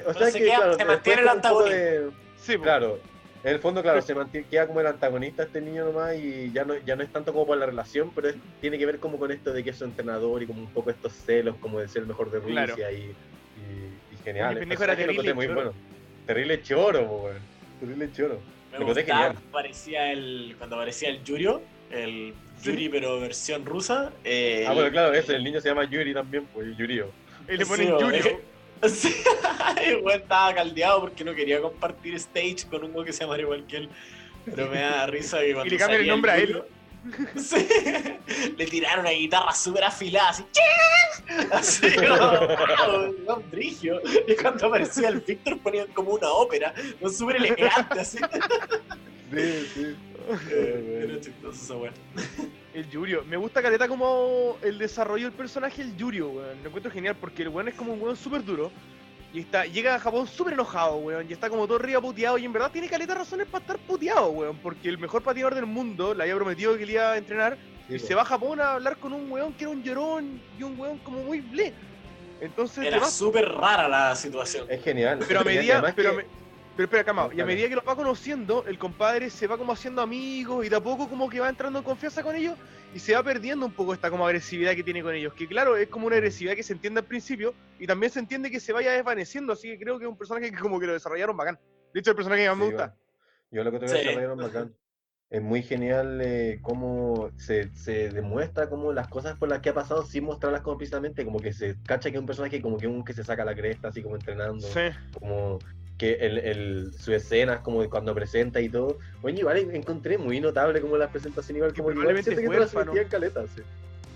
[0.01, 1.74] o Pero sea se que queda- claro, se mantiene el antagonismo.
[1.80, 2.59] de- Sí.
[2.59, 2.99] Claro,
[3.45, 6.64] en el fondo, claro, se mantiene, queda como el antagonista este niño nomás y ya
[6.64, 9.18] no, ya no es tanto como por la relación, pero es- tiene que ver como
[9.18, 11.86] con esto de que es su entrenador y como un poco estos celos como de
[11.88, 12.76] ser el mejor de Rusia Claro.
[12.90, 14.57] y, y, y genial.
[14.59, 15.55] El era terrible muy choro.
[15.55, 15.72] bueno.
[16.26, 17.30] Terrible choro.
[17.80, 18.40] Terrible choro.
[18.72, 19.05] Me Lo genial.
[19.34, 22.70] cuando aparecía el, cuando aparecía el Yurio, el Sí.
[22.70, 24.11] Yuri pero versión rusa.
[24.24, 27.11] eh, Ah, bueno, claro, ese, el niño se llama Yuri también, pues, Yurio.
[27.49, 28.40] Y le Sí, ponen o- Yurio.
[28.89, 29.14] Sí,
[29.82, 33.43] el weón estaba caldeado porque no quería compartir stage con un weón que se llamara
[33.43, 33.89] igual que él.
[34.45, 36.62] Pero me da risa que cuando le cambian el nombre a él.
[37.37, 37.68] Sí,
[38.57, 41.53] le tiraron una guitarra súper afilada, así, ¡Chin!
[41.53, 41.87] así
[43.26, 44.01] como, brigio.
[44.26, 46.72] Y cuando aparecía el Víctor ponían como una ópera,
[47.14, 48.16] súper elegante, así.
[49.30, 49.97] Sí, sí.
[50.51, 51.93] Eh, Era chistoso esa weá.
[52.75, 53.25] El Yurio.
[53.25, 56.61] Me gusta caleta como el desarrollo del personaje, el Yurio, weón.
[56.62, 58.72] Lo encuentro genial porque el weón es como un weón súper duro.
[59.33, 61.27] Y está, llega a Japón súper enojado, weón.
[61.29, 62.37] Y está como todo arriba puteado.
[62.39, 64.57] Y en verdad tiene caleta razones para estar puteado, weón.
[64.59, 67.57] Porque el mejor patinador del mundo le había prometido que le iba a entrenar.
[67.89, 70.41] Sí, Y se va a Japón a hablar con un weón que era un llorón
[70.59, 71.72] y un weón como muy ble.
[72.41, 74.66] Entonces, Era súper rara la situación.
[74.68, 75.20] Es genial.
[75.29, 76.43] pero a medida, además pero, que- me-
[76.77, 79.72] pero espera, calma, y a medida que los va conociendo, el compadre se va como
[79.72, 82.57] haciendo amigos y de a poco como que va entrando en confianza con ellos
[82.93, 85.77] y se va perdiendo un poco esta como agresividad que tiene con ellos, que claro,
[85.77, 88.72] es como una agresividad que se entiende al principio y también se entiende que se
[88.72, 91.59] vaya desvaneciendo, así que creo que es un personaje que como que lo desarrollaron bacán.
[91.93, 92.87] De hecho, el personaje que más me gusta.
[92.87, 93.01] bueno.
[93.53, 93.99] Yo lo que te voy Sí.
[93.99, 94.75] desarrollaron bacán.
[95.31, 99.75] Es muy genial eh, cómo se, se demuestra como las cosas por las que ha
[99.75, 102.87] pasado sin mostrarlas como precisamente, como que se cacha que es un personaje como que
[102.87, 104.81] un que se saca la cresta, así como entrenando, Sí.
[105.18, 105.59] como
[105.99, 108.99] que el, el, su escena, como de cuando presenta y todo.
[109.22, 112.59] Oye, igual encontré muy notable como las presentaciones, igual Que como igual probablemente siento que
[112.59, 112.92] huérfano.
[112.92, 113.62] metían caletas, sí.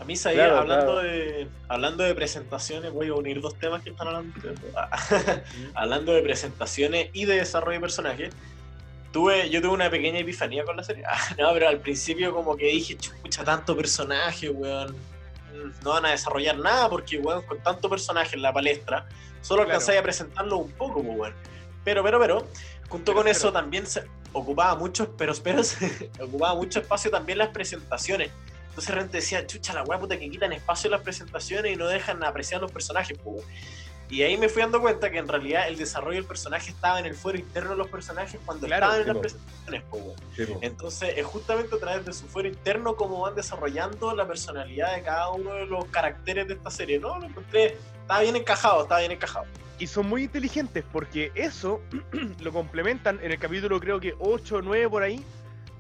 [0.01, 1.09] A mí, sabía, Claro, hablando, claro.
[1.09, 4.33] De, hablando de presentaciones, voy a unir dos temas que están hablando.
[5.75, 8.35] hablando de presentaciones y de desarrollo de personajes.
[9.13, 11.03] Tuve, yo tuve una pequeña epifanía con la serie.
[11.09, 14.95] Ah, no, pero al principio como que dije, chucha, tanto personaje, weón.
[15.83, 19.07] No van a desarrollar nada porque, weón, con tanto personaje en la palestra,
[19.41, 19.71] solo Claro.
[19.73, 21.35] alcanzáis a presentarlo un poco, pues, weón.
[21.89, 22.39] Pero, pero, pero,
[22.91, 23.31] junto Pero, con pero.
[23.31, 24.03] eso también se
[24.35, 25.63] ocupaba mucho, pero, pero,
[26.21, 28.31] ocupaba mucho espacio también las presentaciones.
[28.69, 31.77] Entonces de repente decía, chucha, la weá puta que quitan espacio en las presentaciones y
[31.77, 33.43] no dejan apreciar los personajes, weón.
[34.11, 37.07] Y ahí me fui dando cuenta que en realidad el desarrollo del personaje estaba en
[37.07, 39.21] el fuero interno de los personajes cuando Claro, estaban en las po.
[39.23, 40.15] presentaciones, po.
[40.61, 45.03] Entonces es justamente a través de su fuero interno como van desarrollando la personalidad de
[45.03, 47.19] cada uno de los caracteres de esta serie, ¿no?
[47.19, 47.79] Lo encontré,
[48.09, 49.45] estaba bien encajado, estaba bien encajado.
[49.79, 51.83] Y son muy inteligentes porque eso
[52.41, 55.23] lo complementan en el capítulo creo que 8 o 9 por ahí,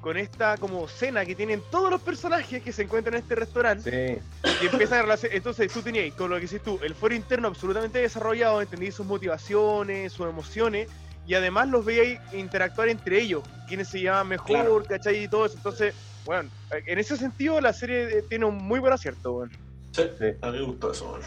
[0.02, 4.20] con esta como cena que tienen todos los personajes que se encuentran en este restaurante
[4.44, 5.36] Sí, y empiezan a relacionar.
[5.36, 9.06] Entonces tú tenías, con lo que dices tú, el fuero interno absolutamente desarrollado, entendí sus
[9.06, 10.88] motivaciones, sus emociones,
[11.26, 14.82] y además los veíais interactuar entre ellos, quiénes se llaman mejor, Claro.
[14.86, 15.24] ¿cachai?
[15.24, 15.56] Y todo eso.
[15.56, 15.94] Entonces,
[16.26, 16.50] bueno,
[16.86, 19.50] en ese sentido la serie eh, tiene un muy buen acierto, weón.
[19.92, 20.26] Sí, Sí.
[20.42, 21.22] a mí me gustó eso, weón.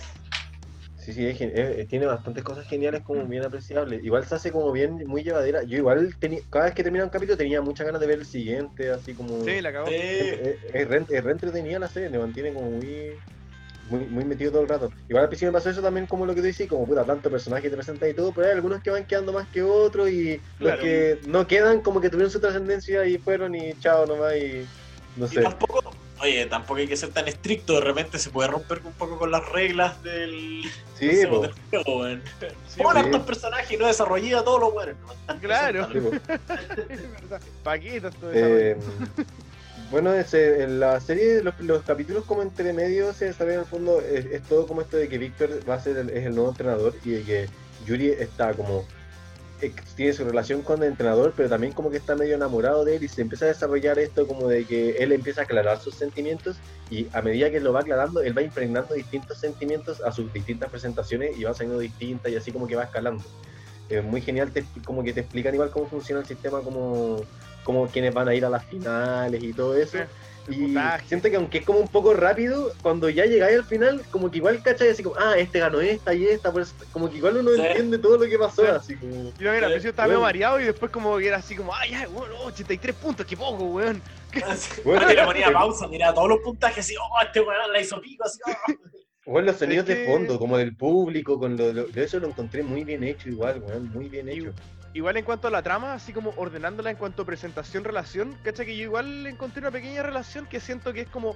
[1.04, 4.04] Sí, sí, es gen- eh, tiene bastantes cosas geniales como bien apreciables.
[4.04, 5.64] Igual se hace como bien, muy llevadera.
[5.64, 8.26] Yo igual, tenía cada vez que terminaba un capítulo tenía muchas ganas de ver el
[8.26, 9.44] siguiente, así como...
[9.44, 9.72] Sí, la.
[9.88, 13.18] Sí, Es, es re, es re entretenida la serie, me mantiene como muy,
[13.90, 14.92] muy, muy metido todo el rato.
[15.10, 17.32] Igual al principio me pasó eso también como lo que tú dices, como puta, tanto
[17.32, 20.40] personaje te presentan y todo, pero hay algunos que van quedando más que otros y
[20.60, 20.76] Claro.
[20.76, 24.66] los que no quedan como que tuvieron su trascendencia y fueron y chao nomás y
[25.18, 25.42] no Y sé.
[25.42, 25.82] tampoco,
[26.22, 29.32] oye, tampoco hay que ser tan estricto, de repente se puede romper un poco con
[29.32, 30.64] las reglas del,
[30.98, 31.42] Sí, no sé, po.
[31.42, 32.22] del juego, weón.
[32.68, 34.96] Sí, Pon hartos personajes y no desarrollé a todos los buenos.
[35.42, 35.88] Claro.
[35.92, 36.00] Sí,
[37.64, 38.78] todo Eh,
[39.90, 43.70] bueno, ese, en la serie, los, los capítulos como entre medio se desarrollan en el
[43.70, 46.34] fondo, es, es todo como esto de que Víctor va a ser el, es el
[46.34, 47.50] nuevo entrenador y de que
[47.86, 48.86] Yuri está como,
[49.70, 53.04] tiene su relación con el entrenador, pero también como que está medio enamorado de él
[53.04, 56.58] y se empieza a desarrollar esto como de que él empieza a aclarar sus sentimientos
[56.90, 60.70] y a medida que lo va aclarando, él va impregnando distintos sentimientos a sus distintas
[60.70, 63.24] presentaciones y va saliendo distintas y así como que va escalando.
[63.90, 67.22] Es muy genial, te- como que te explican igual cómo funciona el sistema como
[67.64, 70.00] como quienes van a ir a las finales y todo eso.
[70.50, 70.76] Y
[71.08, 74.38] siento que aunque es como un poco rápido, cuando ya llegáis al final, como que
[74.38, 77.38] igual cachai así como, ah, este ganó esta y esta, por eso- como que igual
[77.38, 77.62] uno Sí.
[77.62, 78.68] entiende todo lo que pasó, Sí.
[78.72, 79.14] así como...
[79.38, 80.28] Yo mira, al Sí, principio estaba medio bueno.
[80.28, 83.64] mareado y después como que era así como, ay, ya, bueno, 83 puntos, qué poco,
[83.66, 84.02] weón.
[84.84, 88.02] Bueno, Bueno, le ponía pausa, mira todos los puntajes así, oh, este weón la hizo
[88.02, 88.74] pico, así, oh.
[89.28, 92.28] Igual los sonidos Es de fondo, como del público, con lo, lo- de eso lo
[92.28, 94.54] encontré muy bien hecho igual, weón, muy bien Y- hecho.
[94.94, 98.66] Igual en cuanto a la trama, así como ordenándola en cuanto a presentación, relación, cacha
[98.66, 101.36] que yo igual encontré una pequeña relación que siento que es como.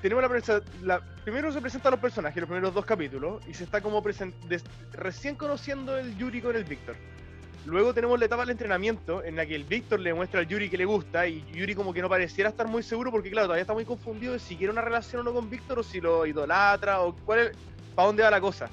[0.00, 3.80] Tenemos la, la Primero se presentan los personajes, los primeros dos capítulos, y se está
[3.80, 4.02] como
[4.48, 6.96] des- recién conociendo el Yuri con el Víctor.
[7.66, 10.68] Luego tenemos la etapa del entrenamiento, en la que el Víctor le muestra al Yuri
[10.68, 13.62] que le gusta, y Yuri como que no pareciera estar muy seguro, porque claro, todavía
[13.62, 16.26] está muy confundido de si quiere una relación o no con Víctor, o si lo
[16.26, 17.52] idolatra, o cuál es,
[17.94, 18.68] para dónde va la cosa.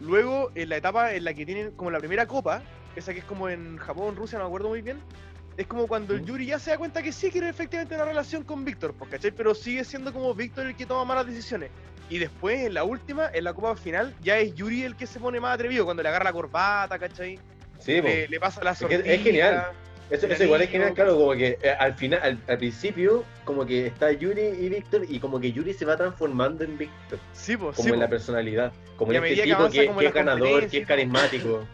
[0.00, 2.62] Luego, en la etapa en la que tienen como la primera copa,
[2.96, 4.98] esa que es como en Japón, Rusia, no me acuerdo muy bien,
[5.56, 6.24] es como cuando el.
[6.24, 9.30] Yuri ya se da cuenta que sí quiere efectivamente una relación con Víctor, pues, ¿cachai?
[9.30, 11.70] Pero sigue siendo como Víctor el que toma malas decisiones.
[12.08, 15.18] Y después, en la última, en la copa final, ya es Yuri el que se
[15.18, 17.38] pone más atrevido, cuando le agarra la corbata, ¿cachai?
[17.78, 18.00] Sí.
[18.00, 19.66] Le, le pasa la Es que es genial.
[20.08, 23.66] Eso, eso igual es genial, claro, como que eh, al final, al, al principio, como
[23.66, 27.56] que está Yuri y Víctor, y como que Yuri se va transformando en Víctor, Sí,
[27.56, 28.10] pues, como sí, en la po.
[28.10, 31.64] personalidad, como en este tipo que, que es ganador, que es carismático,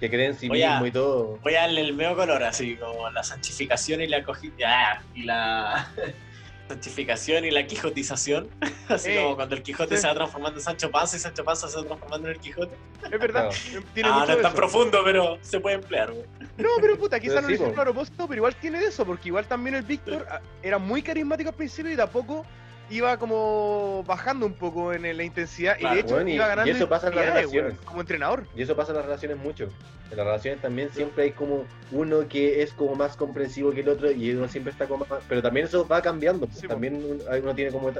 [0.00, 1.38] que cree en sí Oye, mismo y todo.
[1.42, 5.22] Voy a darle el medio color, así como la santificación y la cogi- ah, y
[5.24, 5.88] la
[6.68, 8.48] santificación y la quijotización.
[8.88, 10.02] Así Eh, como cuando el Quijote sí.
[10.02, 12.74] se va transformando en Sancho Panza y Sancho Panza se va transformando en el Quijote.
[13.04, 13.50] Es verdad,
[13.94, 14.54] tiene ah, mucho no es tan eso.
[14.56, 16.10] profundo, pero se puede emplear.
[16.12, 16.24] güey.
[16.58, 18.86] No, pero puta, quizás Pero no sí, lo hicieron a propósito, pero igual tiene de
[18.86, 20.26] eso, porque igual también el Víctor
[20.62, 22.44] era muy carismático al principio y de a poco
[22.90, 26.48] iba como bajando un poco en la intensidad y de hecho bueno, y- iba y
[26.48, 27.72] ganando eso pasa en las identidades, relaciones.
[27.78, 28.46] weón, como entrenador.
[28.56, 29.64] Y eso pasa en las relaciones mucho.
[30.10, 33.88] En las relaciones también siempre hay como uno que es como más comprensivo que el
[33.88, 35.22] otro y uno siempre está como más...
[35.28, 36.46] Pero también eso va cambiando.
[36.46, 37.92] pues, Sí, también hay- uno tiene como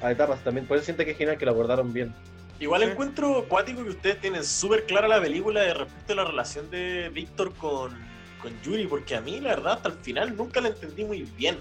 [0.00, 0.66] a etapas también.
[0.66, 2.14] Por eso siento que es genial que lo abordaron bien.
[2.60, 2.88] Igual Sí.
[2.90, 7.10] encuentro cuático que ustedes tienen súper clara la película de respecto a la relación de
[7.12, 7.92] Víctor con,
[8.40, 11.58] con Yuri, porque a mí, la verdad, hasta el final nunca la entendí muy bien.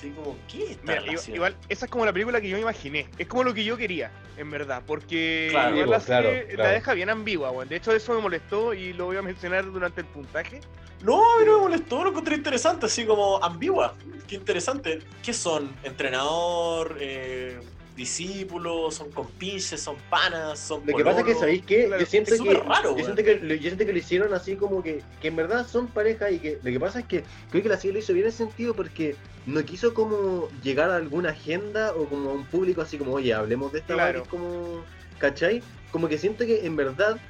[0.00, 1.36] Así como, ¿qué es esta Mira, i- relación?
[1.36, 3.06] igual, esa es como la película que yo me imaginé.
[3.18, 4.82] Es como lo que yo quería, en verdad.
[4.86, 6.62] Porque Claro, igual la, claro, serie claro.
[6.62, 7.68] la deja bien ambigua, weón.
[7.68, 10.60] De hecho, eso me molestó y lo voy a mencionar durante el puntaje.
[11.02, 13.94] No, a mí no me molestó, lo encontré interesante, así como ambigua.
[14.26, 15.00] Qué interesante.
[15.22, 15.70] ¿Qué son?
[15.82, 16.96] ¿Entrenador?
[16.98, 17.60] Eh,
[17.94, 18.94] ¿Discípulos?
[18.94, 19.82] ¿Son compinches?
[19.82, 20.58] ¿son panas?
[20.58, 21.34] ¿son Lo que pasa es que?
[21.34, 21.90] ¿sabéis qué?
[21.98, 24.56] Yo siento es que, raro, yo, siento que lo, yo siento que lo hicieron así
[24.56, 27.62] como que, que en verdad son pareja y que lo que pasa es que creo
[27.62, 29.16] que la serie lo hizo bien en ese sentido porque
[29.46, 33.32] no quiso como llegar a alguna agenda o como a un público así como, oye,
[33.32, 34.24] hablemos de esta Claro.
[34.28, 34.84] como,
[35.18, 35.62] ¿cachai?
[35.90, 37.20] Como que siento que en verdad,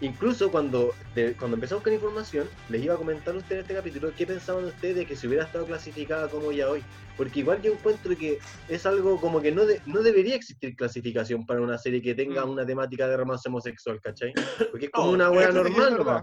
[0.00, 0.94] incluso cuando,
[1.38, 4.26] cuando empecé a buscar información, les iba a comentar a ustedes en este capítulo qué
[4.26, 6.82] pensaban ustedes de que si hubiera estado clasificada como ya hoy.
[7.16, 8.38] Porque igual yo encuentro que
[8.68, 12.44] es algo como que no, de- no debería existir clasificación para una serie que tenga
[12.46, 12.50] Mm.
[12.50, 14.32] una temática de romance homosexual, ¿cachai?
[14.70, 16.22] Porque es como No, una es normal nomás.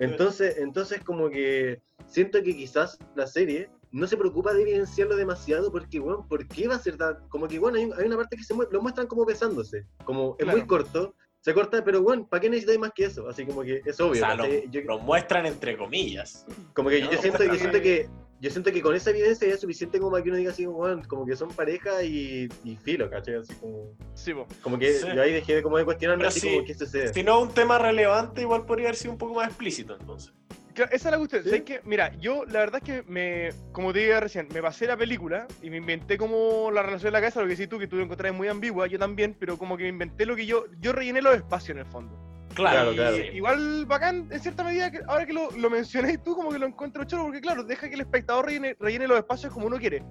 [0.00, 5.70] Entonces, entonces como que siento que quizás la serie no se preocupa de evidenciarlo demasiado
[5.70, 7.28] porque, bueno, ¿por qué va a ser tan...?
[7.28, 9.84] Como que, bueno, hay, hay una parte que se lo muestran como besándose.
[10.04, 10.66] Como es muy Claro.
[10.66, 13.28] corto, se corta, pero bueno, ¿para qué necesitáis más que eso?
[13.28, 14.20] Así como que es O obvio.
[14.20, 14.46] sea, lo.
[14.46, 16.46] Yo- lo muestran entre comillas.
[16.74, 18.08] como que No, yo, siento, yo siento que
[18.40, 20.64] yo siento que con esa evidencia ya es suficiente como para que uno diga así,
[20.66, 23.34] bueno, como que son pareja y, y filo, ¿cachai?
[23.36, 24.46] Así como, Sí, po.
[24.62, 25.06] como que Sí.
[25.14, 27.12] yo ahí dejé de, como de cuestionarme Pero así sí, como qué sucede.
[27.12, 30.32] Si no es un tema relevante, igual podría haber sido un poco más explícito entonces.
[30.72, 31.42] Claro, esa es la cuestión.
[31.42, 31.48] ¿Sí?
[31.50, 31.80] ¿Sabes qué?
[31.84, 35.46] Mira, yo la verdad es que me, como te dije recién, me pasé la película
[35.60, 37.96] y me inventé como la relación de la casa, lo que sí tú, que tú
[37.96, 40.92] lo encontrás muy ambigua, yo también, pero como que me inventé lo que yo, yo
[40.92, 42.16] rellené los espacios en el fondo.
[42.60, 43.16] Claro, Claro.
[43.16, 46.66] Igual bacán, en cierta medida, que ahora que lo, lo mencioné tú, como que lo
[46.66, 50.02] encuentro chulo, porque claro, deja que el espectador rellene, rellene los espacios como uno quiere.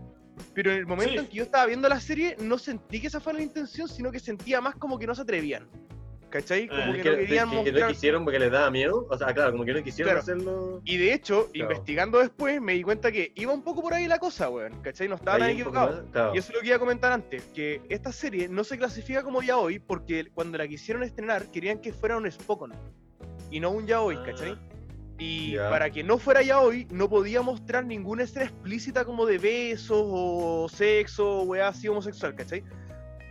[0.54, 1.20] Pero en el momento Sí.
[1.20, 4.12] en que yo estaba viendo la serie, no sentí que esa fuera la intención, sino
[4.12, 5.68] que sentía más como que no se atrevían.
[6.30, 6.68] ¿Cachai?
[6.68, 7.90] Como Ah, que, no que, querían que- que no mostrar...
[7.92, 10.20] quisieron porque les daba miedo, o sea, claro, como que no quisieron Claro.
[10.22, 10.82] hacerlo.
[10.86, 11.72] Y de hecho, Claro.
[11.72, 14.80] investigando después, me di cuenta que iba un poco por ahí la cosa, weón.
[14.82, 15.08] ¿Cachai?
[15.08, 16.06] No estaba tan equivocado.
[16.12, 16.36] claro.
[16.36, 19.24] Y eso es lo que iba a comentar antes, que esta serie no se clasifica
[19.24, 22.74] como ya hoy porque cuando la quisieron estrenar querían que fuera un Spokon
[23.50, 24.24] y no un ya hoy, Ah.
[24.26, 24.58] ¿cachai?
[25.18, 29.38] Y para que no fuera ya hoy, no podía mostrar ninguna escena explícita como de
[29.38, 32.64] besos o sexo o weá así homosexual, ¿cachai?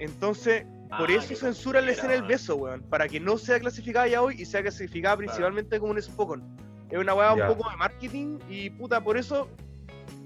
[0.01, 0.65] Entonces,
[0.97, 2.83] por Ah, eso qué censuran la escena del beso, weón.
[2.83, 6.57] Para que no sea clasificada ya hoy y sea clasificada principalmente como un Spokon.
[6.91, 9.49] Es una weá un poco de marketing y puta, por eso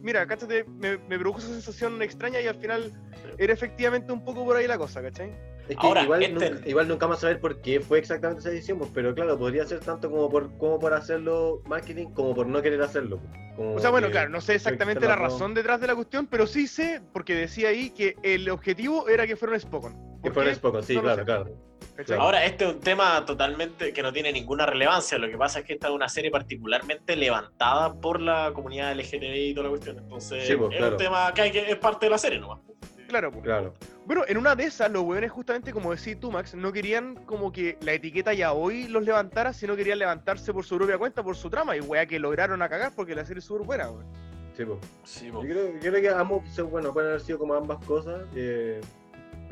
[0.00, 2.92] mira, cáchate, me, me produjo esa sensación extraña y al final
[3.38, 5.30] era efectivamente un poco por ahí la cosa, ¿cachai?
[5.68, 8.40] Es que Ahora, igual, este- nunca, igual nunca vamos a saber por qué fue exactamente
[8.40, 12.34] esa decisión, pues, pero claro, podría ser tanto como por, como por hacerlo marketing como
[12.34, 13.20] por no querer hacerlo.
[13.56, 16.26] como O sea, bueno, que- claro, no sé exactamente la razón detrás de la cuestión,
[16.26, 20.11] pero sí sé, porque decía ahí que el objetivo era que fuera un Spokon.
[20.22, 20.56] Que ¿Por fuera qué?
[20.56, 21.56] Spokon, sí, No claro, claro.
[22.18, 25.18] Ahora, este es un tema totalmente que no tiene ninguna relevancia.
[25.18, 29.50] Lo que pasa es que esta es una serie particularmente levantada por la comunidad LGTBI
[29.50, 29.98] y toda la cuestión.
[29.98, 30.92] Entonces, Sí, pues, es claro.
[30.94, 32.60] un tema que, hay que es parte de la serie nomás.
[33.08, 33.44] Claro, pues.
[33.44, 33.74] Claro.
[34.06, 37.52] Bueno, en una de esas, los weones, justamente como decís tú, Max, no querían como
[37.52, 41.36] que la etiqueta ya hoy los levantara, sino querían levantarse por su propia cuenta, por
[41.36, 44.06] su trama, y weá que lograron a cagar porque la serie es súper buena, weón.
[44.56, 44.78] Sí, pues.
[45.04, 48.22] Sí, Yo creo, yo creo que ambos, bueno, pueden haber sido como ambas cosas.
[48.34, 48.80] eh,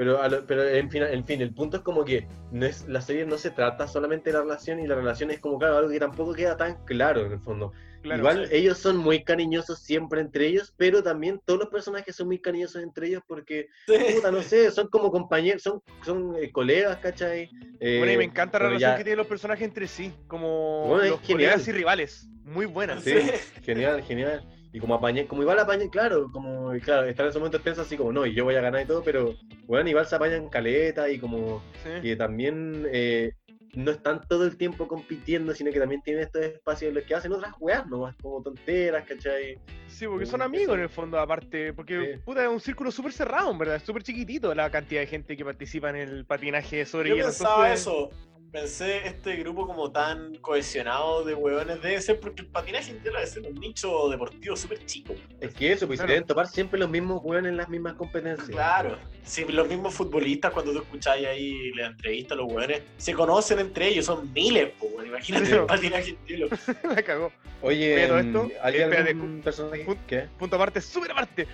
[0.00, 3.02] pero, lo- pero en, fin, en fin, el punto es como que no es, la
[3.02, 5.90] serie no se trata solamente de la relación y la relación es como, claro, algo
[5.90, 7.70] que tampoco queda tan claro en el fondo.
[8.00, 8.56] Claro, Igual sí.
[8.56, 12.82] ellos son muy cariñosos siempre entre ellos, pero también todos los personajes son muy cariñosos
[12.82, 13.66] entre ellos porque,
[14.14, 17.50] puta, no sé, son como compañeros, son, son eh, colegas, ¿cachai?
[17.78, 20.86] Eh, Bueno, y me encanta la relación ya- que tienen los personajes entre sí, como
[20.86, 21.50] Bueno, los genial.
[21.50, 22.26] colegas y rivales.
[22.42, 23.04] Muy buenas.
[23.04, 23.12] Sí,
[23.64, 24.42] genial, genial.
[24.72, 27.96] Y como apañé, como igual apañé, claro, como, claro, estar en esos momentos tensos así
[27.96, 29.34] como, no, y yo voy a ganar y todo, pero,
[29.66, 31.90] bueno, igual se apañan caleta y como Sí.
[32.02, 33.32] que también eh,
[33.74, 37.14] no están todo el tiempo compitiendo, sino que también tienen estos espacios en los que
[37.14, 39.58] hacen otras weas, nomás, como tonteras, ¿cachai?
[39.88, 42.20] Sí, porque son amigos en el fondo, aparte, porque Sí.
[42.24, 45.36] puta, es un círculo súper cerrado, en verdad, es súper chiquitito la cantidad de gente
[45.36, 47.26] que participa en el patinaje sobre Yo hielo.
[47.28, 48.10] pensaba entonces- eso.
[48.52, 53.26] Pensé, este grupo como tan cohesionado de hueones debe ser porque el patinaje entero debe
[53.28, 55.14] ser un nicho deportivo súper chico.
[55.40, 56.08] Es que eso, pues Claro.
[56.08, 58.48] se deben topar siempre los mismos weones en las mismas competencias.
[58.48, 58.98] Claro.
[59.22, 63.60] Sí, los mismos futbolistas, cuando tú escucháis ahí la entrevista a los hueones, se conocen
[63.60, 66.48] entre ellos, son miles, pues, bueno, imagínate el patinaje entero.
[66.96, 67.30] la cagó.
[67.62, 69.84] Oye, todo mm, esto, ¿hay espérate, algún personaje?
[69.86, 70.26] pun- ¿Qué?
[70.38, 71.46] Punto aparte, súper aparte.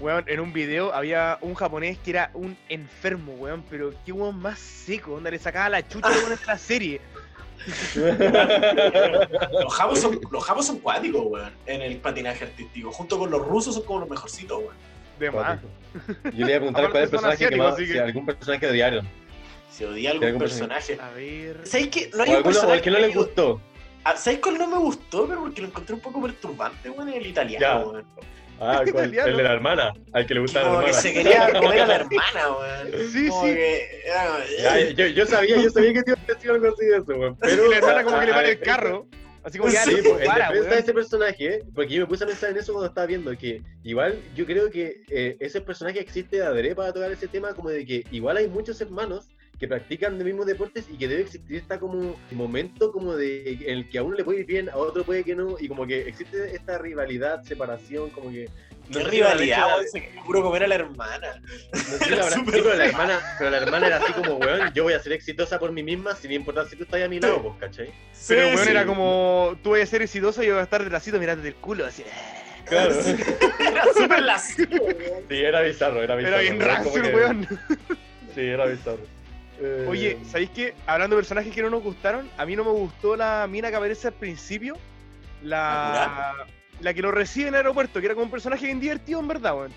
[0.00, 4.38] Weón, en un video había un japonés que era un enfermo, weón, pero qué weón
[4.38, 7.00] más seco, onda le sacaba la chucha de esta serie.
[9.52, 12.90] Los japos son, los japos son cuáticos, weón, en el patinaje artístico.
[12.92, 14.74] Junto con los rusos son como los mejorcitos, weón.
[15.18, 15.60] De más.
[16.34, 17.98] Yo le iba a preguntar cuál es el son personaje que más, así que- si
[17.98, 19.08] algún personaje que odiaron.
[19.70, 20.98] Si odia algún algún personaje.
[21.00, 21.60] A ver.
[21.66, 23.60] ¿Sabéis que no O, hay un alguno, o personaje el que no les que- gustó.
[24.04, 25.26] Ah, ¿Sabéis cuál no me gustó?
[25.26, 27.78] Pero porque lo encontré un poco perturbante, weón, el italiano, Ya.
[27.78, 28.04] weón.
[28.60, 29.06] Ah, ¿cuál?
[29.06, 29.30] Italiano.
[29.30, 31.02] el de la hermana, al que le gusta la Como que hermana.
[31.02, 33.08] se quería comer a la hermana, weón.
[33.12, 33.54] Sí, Como sí.
[33.54, 36.86] que era- Ya, yo, yo sabía, yo sabía que te iba a decir algo así
[36.86, 37.36] de eso, weón.
[37.40, 39.06] Pero Y la hermana como que le para el carro.
[39.42, 42.24] Así como ya Sí, pues, en para, defensa de ese personaje, porque yo me puse
[42.24, 46.00] a pensar en eso cuando estaba viendo, que igual yo creo que eh, ese personaje
[46.00, 49.28] existe de adrede para tocar ese tema, como de que igual hay muchos hermanos
[49.64, 53.78] que practican los mismos deportes y que debe existir esta como momento como de en
[53.78, 55.86] el que a uno le puede ir bien, a otro puede que no, y como
[55.86, 58.50] que existe esta rivalidad, separación, como que...
[58.92, 59.80] Qué si rivalidad.
[59.90, 61.40] Se comer a la hermana.
[61.72, 64.82] no sé la sí, pero la hermana, pero la hermana era así como, weón, yo
[64.82, 67.42] voy a ser exitosa por mí misma, sin importar si tú estás a mi lado,
[67.42, 67.94] pues, ¿cachai?
[68.28, 68.70] Pero weón sí.
[68.70, 71.54] era como, tú vas a ser exitoso y yo voy a estar detrásito mirándote el
[71.54, 72.04] culo, así.
[72.66, 72.94] Claro.
[73.60, 75.22] Era súper lascivo, weón.
[75.28, 76.36] Sí, era bizarro, era bizarro.
[76.36, 76.64] Era bien ¿no?
[76.64, 77.48] Rancio weón.
[78.34, 79.14] Sí, era bizarro.
[79.60, 80.74] Eh, Oye, ¿sabéis qué?
[80.86, 83.76] Hablando de personajes que no nos gustaron, a mí no me gustó la mina que
[83.76, 84.76] aparece al principio.
[85.42, 86.34] La,
[86.80, 89.28] la que lo recibe en el aeropuerto, que era como un personaje bien divertido en
[89.28, 89.72] verdad, weón.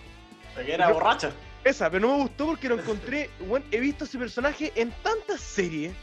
[0.55, 1.31] Porque era borracha.
[1.63, 5.41] Esa, pero no me gustó porque lo encontré, weón, he visto ese personaje en tantas
[5.41, 5.93] series.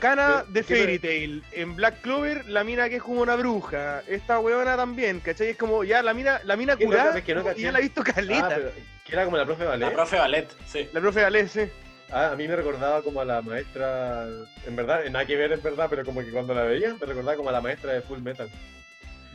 [0.00, 4.02] Pero, de ¿qué Fairy Tail, en Black Clover, la mina que es como una bruja,
[4.06, 5.48] esta weona también, ¿cachai?
[5.48, 7.62] Es como ya la mina, la mina ¿Qué no, curada, es que no como caché?
[7.62, 8.46] ya la he visto caleta.
[8.46, 9.86] Ah, pero que era como la profe Ballet.
[9.86, 10.88] La profe Ballet, sí.
[10.92, 11.60] La profe Ale, sí.
[12.10, 14.26] Ah, a mí me recordaba como a la maestra,
[14.66, 17.36] en verdad, nada que ver en verdad, pero como que cuando la veía me recordaba
[17.36, 18.48] como a la maestra de Full Metal.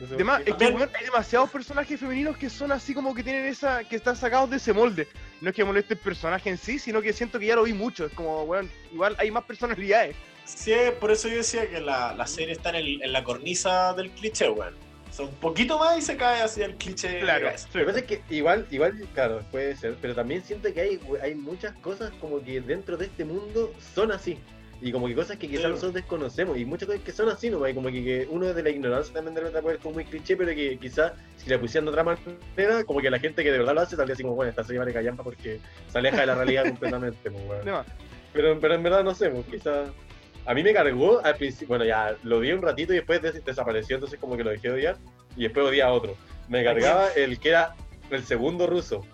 [0.00, 0.64] sé por Además, es que
[0.98, 3.84] hay demasiados personajes femeninos que son así como que tienen esa.
[3.84, 5.06] que están sacados de ese molde.
[5.40, 7.72] No es que moleste el personaje en sí, sino que siento que ya lo vi
[7.72, 8.06] mucho.
[8.06, 10.16] Es como, weón, igual hay más personalidades.
[10.44, 13.94] Sí, por eso yo decía que la, la serie está en, el- en la cornisa
[13.94, 14.74] del cliché, weón.
[14.74, 14.83] O
[15.20, 17.08] un poquito más y se cae así el cliché.
[17.08, 17.50] de Claro.
[17.72, 21.00] Lo que pasa es que igual, igual, claro, puede ser, pero también siento que hay,
[21.22, 24.38] hay muchas cosas como que dentro de este mundo son así.
[24.82, 25.68] Y como que cosas que quizás Sí.
[25.70, 26.58] nosotros desconocemos.
[26.58, 27.66] Y muchas cosas que son así, ¿no?
[27.66, 30.04] Y como que, que uno de la ignorancia también de repente puede ser como muy
[30.04, 33.50] cliché, pero que quizás si la pusieran de otra manera, como que la gente que
[33.52, 35.98] de verdad lo hace, tal vez así como, bueno, esta serie vale callampa porque se
[35.98, 37.42] aleja de la realidad completamente, pues,
[38.32, 39.88] Pero, pero en verdad no sé, pues, quizás.
[40.46, 43.44] A mí me cargó al principio, bueno, ya lo vi un ratito y después des-
[43.44, 44.96] desapareció, entonces como que lo dejé de odiar
[45.36, 46.16] y después odié a otro.
[46.48, 47.74] Me cargaba el que era
[48.10, 49.04] el segundo ruso.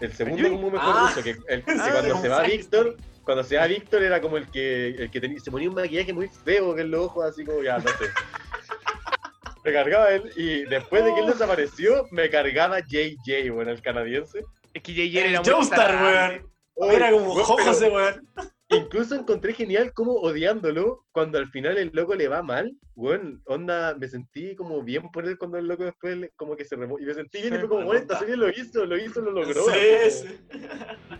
[0.00, 1.06] El segundo como mejor Ah.
[1.08, 2.42] ruso, que, el, que Ah, cuando se va.
[2.42, 5.74] Víctor, cuando se va Víctor era como el que, el que tenía, se ponía un
[5.74, 8.04] maquillaje muy feo que en los ojos, así como ya, no sé.
[9.64, 10.30] me cargaba él.
[10.36, 14.44] Y después de que él desapareció, me cargaba JJ, bueno, el canadiense.
[14.74, 16.42] Es que JJ El era muy Joestar,
[16.76, 16.92] weón.
[16.92, 17.40] Era como
[17.70, 18.28] ese weón.
[18.70, 23.94] Incluso encontré genial como odiándolo, cuando al final el loco le va mal, bueno, onda,
[23.98, 27.04] me sentí como bien por él cuando el loco después le- como que se removió.
[27.04, 29.22] Y me sentí bien y fue como, me bueno, esta serie lo hizo, lo hizo,
[29.22, 29.64] lo logró.
[29.72, 30.26] Sí, sí.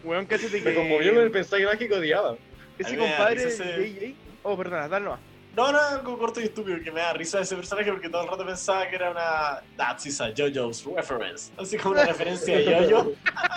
[0.04, 0.68] Weón, cállate que.
[0.68, 2.36] Me conmovió con el personaje que odiaba.
[2.78, 4.14] Ese compadre de ese-.
[4.42, 5.20] Oh, perdona, dale nomás.
[5.56, 8.28] No, no, algo corto y estúpido que me da risa ese personaje porque todo el
[8.28, 11.50] rato pensaba que era una That's is a JoJo's reference.
[11.56, 13.12] Así como una referencia a Jojo.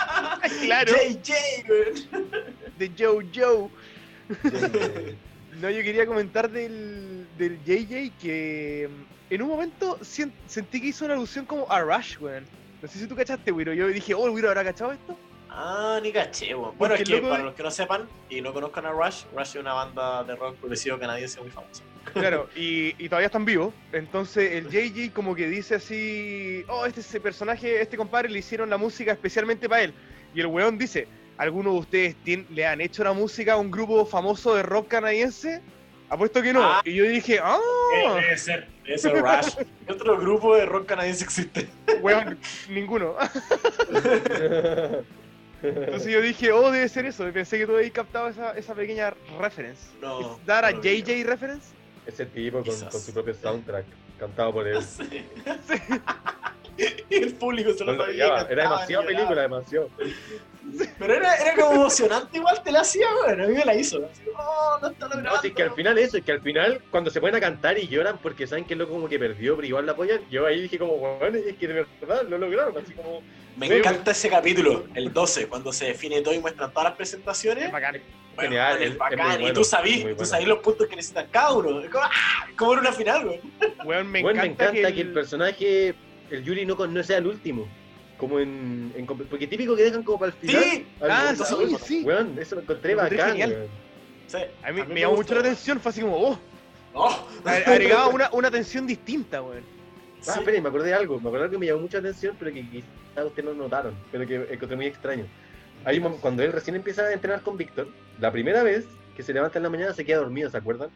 [0.64, 1.34] claro, JJ,
[1.70, 2.32] weón.
[2.80, 3.70] de Joe
[5.60, 11.06] No, yo quería comentar del, del JJ que mm, en un momento sentí que hizo
[11.06, 12.46] una alusión como a Rush, weón.
[12.82, 13.74] No sé si tú cachaste, Wiro.
[13.74, 15.16] Yo dije, oh, Wiro habrá cachado esto.
[15.50, 16.78] Ah, ni caché, weón.
[16.78, 19.50] Bueno, es que loco para los que no sepan y no conozcan a Rush, Rush
[19.50, 21.84] es una banda de rock progresivo canadiense muy famosa.
[22.14, 23.74] Claro, y, y todavía están vivos.
[23.92, 28.70] Entonces el JJ como que dice así, oh, este ese personaje, este compadre le hicieron
[28.70, 29.94] la música especialmente para él.
[30.34, 31.08] Y el weón dice,
[31.42, 32.16] ¿alguno de ustedes
[32.52, 35.60] le han hecho la música a un grupo famoso de rock canadiense?
[36.08, 36.62] Apuesto que no.
[36.62, 36.82] Ah.
[36.86, 37.58] Y yo dije, ah,
[37.96, 39.56] Eh, Debe ser, debe ser Rush.
[39.88, 41.68] ¿Qué otro grupo de rock canadiense existe?
[42.02, 42.38] weón,
[42.70, 43.16] ninguno.
[45.64, 47.28] Entonces yo dije, oh, debe ser eso.
[47.28, 49.82] Y pensé que tú habías captado esa, esa pequeña reference.
[50.00, 50.22] No.
[50.22, 51.70] ¿Es dar a no, JJ reference?
[52.06, 53.86] Ese tipo con, su propio soundtrack,
[54.20, 54.84] cantado por él.
[54.84, 55.24] Sé.
[57.10, 58.46] Y el público se lo sabía.
[58.48, 59.90] Era demasiado película, demasiado.
[61.00, 63.42] Pero era, era como emocionante, igual te la hacía, weón.
[63.42, 63.98] A mí me la hizo.
[64.12, 65.42] Así, oh, no está No, logrando.
[65.42, 67.78] si es que al final eso, es que al final cuando se ponen a cantar
[67.80, 70.46] y lloran porque saben que el loco como que perdió, pero igual la apoyan, yo
[70.46, 73.22] ahí dije como, bueno, es que de verdad lo lograron, así como...
[73.58, 76.96] Me Sí, encanta ese capítulo, el 12, cuando se define todo y muestran todas las
[76.98, 77.66] presentaciones.
[77.66, 78.02] Es bacán.
[78.36, 79.28] Bueno, Genial, es es- es bacán.
[79.28, 80.26] muy y bueno, tú sabís, muy tú bueno.
[80.26, 81.82] sabís los puntos que necesitan cada uno.
[81.82, 82.10] Es como, ¡ah!
[82.58, 83.42] como era una final, güey.
[83.84, 85.12] Weón, me bueno, encanta, me encanta que el...
[85.14, 85.96] personaje,
[86.30, 87.68] el Yuri no, con- no sea el último.
[88.22, 90.64] Como en, en Porque típico que dejan como para el final.
[90.64, 90.86] Sí.
[91.02, 92.04] al- Ah, sí, al- sí.
[92.06, 93.52] Weón, eso lo encontré Lo encontré bacán, genial.
[93.52, 93.68] weón.
[94.28, 96.40] Sí, A mí a mí me llamó mucho la atención, fue así como, oh,
[96.94, 97.28] Oh.
[97.46, 99.64] agregaba una, una tensión distinta, weón.
[100.20, 100.40] Ah, Sí.
[100.40, 102.54] espera, me acordé de algo, me acordé de algo que me llamó mucha atención, pero
[102.54, 105.26] que quizás ustedes no notaron, pero que encontré muy extraño.
[106.00, 107.88] Mom- cuando él recién empieza a entrenar con Víctor,
[108.20, 108.86] la primera vez
[109.18, 110.90] que se levanta en la mañana se queda dormido, ¿se acuerdan?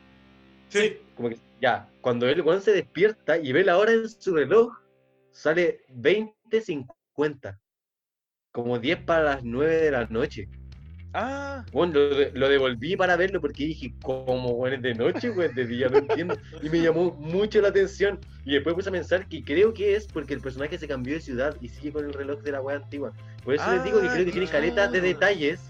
[0.69, 0.99] Sí.
[1.15, 4.77] Como que, ya, cuando él weón, se despierta y ve la hora en su reloj,
[5.31, 6.94] sale 20.50.
[8.51, 10.47] Como 10 para las 9 de la noche.
[11.13, 15.29] Ah, Bueno, lo, de- lo devolví para verlo porque dije, ¿cómo, weón, es de noche,
[15.29, 15.53] weón?
[15.55, 16.37] De día, no entiendo.
[16.61, 18.19] Y me llamó mucho la atención.
[18.45, 21.21] Y después puse a pensar que creo que es porque el personaje se cambió de
[21.21, 23.13] ciudad y sigue con el reloj de la weá antigua.
[23.43, 25.07] Por eso les digo que Ah, creo que tiene caleta de claro.
[25.07, 25.61] detalles.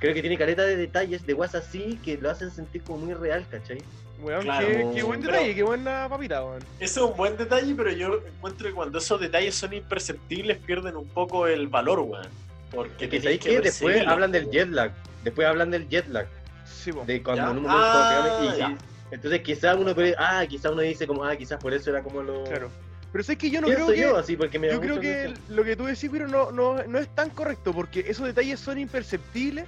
[0.00, 3.14] Creo que tiene caleta de detalles de guas así que lo hacen sentir como muy
[3.14, 3.78] real, ¿cachai?
[4.22, 6.60] Weón, Claro, qué, qué buen pero- detalle, qué buena papita, weón.
[6.78, 10.96] Ese es un buen detalle, pero yo encuentro que cuando esos detalles son imperceptibles pierden
[10.96, 12.28] un poco el valor, weón.
[12.70, 13.60] Porque Es que.
[13.60, 14.92] Después hablan del jet lag.
[15.24, 16.26] Después hablan del jet lag.
[16.64, 17.04] Sí, po.
[17.04, 17.50] De cuando ¿Ya?
[17.50, 18.76] en un momento Ah, y- y- ya.
[19.10, 22.22] entonces quizás uno puede, ah, quizás uno dice como, ah, quizás por eso era como
[22.22, 22.70] lo Claro.
[23.12, 23.96] Pero sé que yo no creo que.
[23.98, 25.56] yo así porque me Yo creo que atención.
[25.56, 28.78] lo que tú decís, pero no, no, no es tan correcto, porque esos detalles son
[28.78, 29.66] imperceptibles,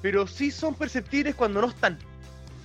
[0.00, 1.98] pero sí son perceptibles cuando no están.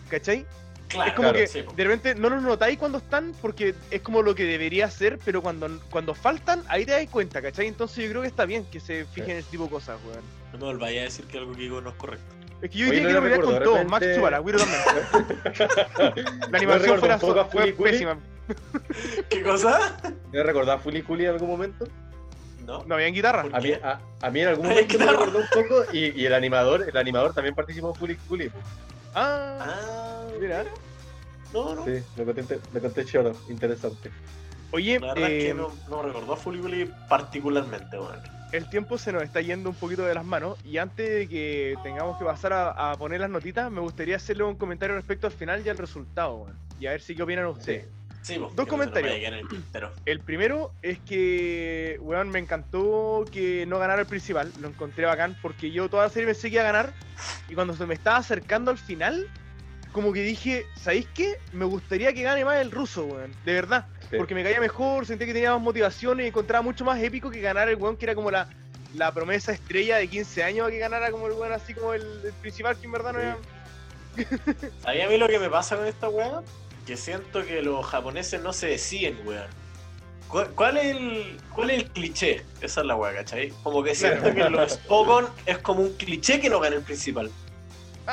[0.09, 0.45] ¿Cachai?
[0.87, 4.01] Claro, es como claro, que sí, de repente no los notáis cuando están, porque es
[4.01, 7.67] como lo que debería ser, pero cuando, cuando faltan, ahí te das cuenta, ¿cachai?
[7.67, 10.21] Entonces yo creo que está bien que se fijen en ese tipo de cosas, weón.
[10.53, 12.25] No me volváis a decir que algo que digo no es correcto.
[12.61, 14.81] Es que yo diría no que lo con todo, Max Chubara, Wiro también.
[15.97, 17.91] La ¿No animación recuerdo fue, fue Cooly?
[17.91, 18.17] pésima.
[19.29, 19.97] ¿Qué cosa?
[20.31, 21.87] ¿Me recordaba Fully Cooly en algún momento?
[22.65, 22.83] No.
[22.85, 23.43] No habían guitarra.
[23.43, 26.25] ¿Por A mí, a, a mí en algún momento me recordó un poco y, y
[26.25, 28.51] el animador, el animador también participó en Fully Cooly.
[29.19, 30.63] Ah, Ah, mira.
[31.53, 31.85] No, no.
[31.85, 34.11] Sí, lo conté, lo conté choro, interesante.
[34.71, 38.19] Oye, La verdad es que eh, no, no me recordó a Fully particularmente, weón.
[38.51, 41.75] el tiempo se nos está yendo un poquito de las manos y antes de que
[41.83, 45.33] tengamos que pasar a, a poner las notitas, me gustaría hacerle un comentario respecto al
[45.33, 46.57] final y al resultado, weón.
[46.79, 47.85] Y a ver si qué opinan ustedes.
[47.85, 47.89] Sí,
[48.35, 49.15] po, Dos no comentarios.
[50.05, 55.37] el primero es que, weón, me encantó que no ganara el principal, lo encontré bacán,
[55.41, 56.93] porque yo toda la serie pensé que iba a ganar,
[57.49, 59.27] y cuando se me estaba acercando al final,
[59.91, 61.37] como que dije, ¿sabéis qué?
[61.53, 63.87] Me gustaría que gane más el ruso, weón, de verdad.
[64.09, 64.17] Sí.
[64.17, 67.41] Porque me caía mejor, sentía que tenía más motivación y encontraba mucho más épico que
[67.41, 68.47] ganar el weón que era como la,
[68.95, 72.03] la promesa estrella de 15 años a que ganara como el weón así como el,
[72.23, 73.37] el principal que en verdad no era...
[74.81, 76.41] ¿Sabía a mí lo que me pasa con esta weá?
[76.87, 79.45] Que siento que los japoneses no se deciden, weón.
[80.29, 82.45] ¿Cuál, cuál es el, ¿Cuál es el cliché?
[82.61, 83.49] Esa es la weá, ¿cachai?
[83.63, 87.29] Como que siento que los Pogon es como un cliché que no gana el principal.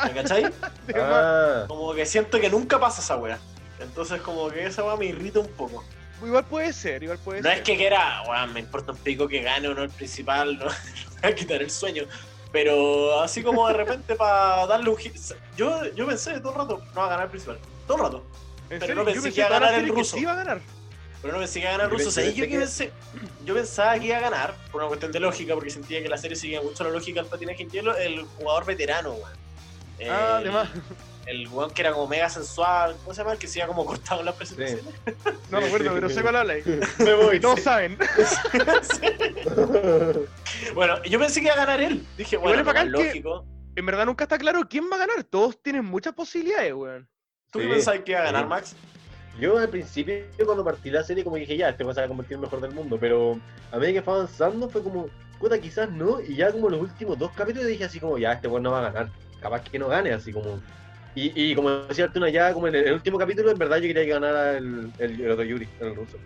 [0.05, 0.45] ¿Me cachai?
[0.97, 3.39] Ah, Como que siento que nunca pasa esa weá.
[3.81, 5.85] Entonces como que esa weá me irrita un poco.
[6.25, 7.59] igual puede ser, igual puede No ser.
[7.59, 10.67] es que quiera, weón, me importa un pico que gane o no el principal, no
[11.23, 12.05] me a quitar el sueño.
[12.53, 15.17] Pero así como de repente para darle un hit.
[15.57, 17.59] Yo, yo pensé todo el rato, no va a ganar el principal.
[17.87, 18.25] Todo el rato.
[18.75, 19.05] ¿En pero serio?
[19.05, 20.17] no pensé que iba a ganar el ruso.
[20.19, 20.61] iba a ganar.
[21.23, 22.11] Pero no pensé que iba a ganar Yo ruso.
[22.11, 22.93] ¿Sabes yo, que- pensé,
[23.45, 26.19] yo pensaba que iba a ganar, por una cuestión de lógica, porque sentía que la
[26.19, 29.31] serie seguía mucho la lógica del patinaje en hielo, el jugador veterano, weón.
[30.11, 30.69] Ah, El- además.
[31.27, 33.33] El weón que era como mega sensual, ¿cómo se llama?
[33.33, 34.85] El que se iba como cortado en las presentaciones.
[35.51, 36.63] No me acuerdo, pero sé cuál habla ahí.
[36.99, 37.41] Me voy.
[37.41, 37.97] Todos saben.
[40.75, 42.07] bueno, yo pensé que iba a ganar él.
[42.19, 43.47] Dije, bueno, que- lógico.
[43.77, 45.25] En verdad nunca está claro quién va a ganar.
[45.25, 47.09] Todos tienen muchas posibilidades, weón.
[47.55, 47.71] ¿Tú qué Sí.
[47.71, 48.49] pensabas que iba a ganar.
[48.49, 48.75] Max?
[49.41, 52.41] Yo al principio, cuando partí la serie, como dije, ya, este va a convertir en
[52.41, 53.39] el mejor del mundo, pero
[53.73, 55.09] a medida que fue avanzando, fue como,
[55.41, 58.47] puta, quizás no, y ya como los últimos dos capítulos dije así como, ya, este
[58.49, 59.09] weón no va a ganar,
[59.41, 60.61] capaz que no gane, así como...
[61.17, 63.83] Y, y como decía Artuna, ya como en el, el último capítulo, en verdad yo
[63.87, 66.17] quería que ganara el, el, el otro Yuri, el ruso.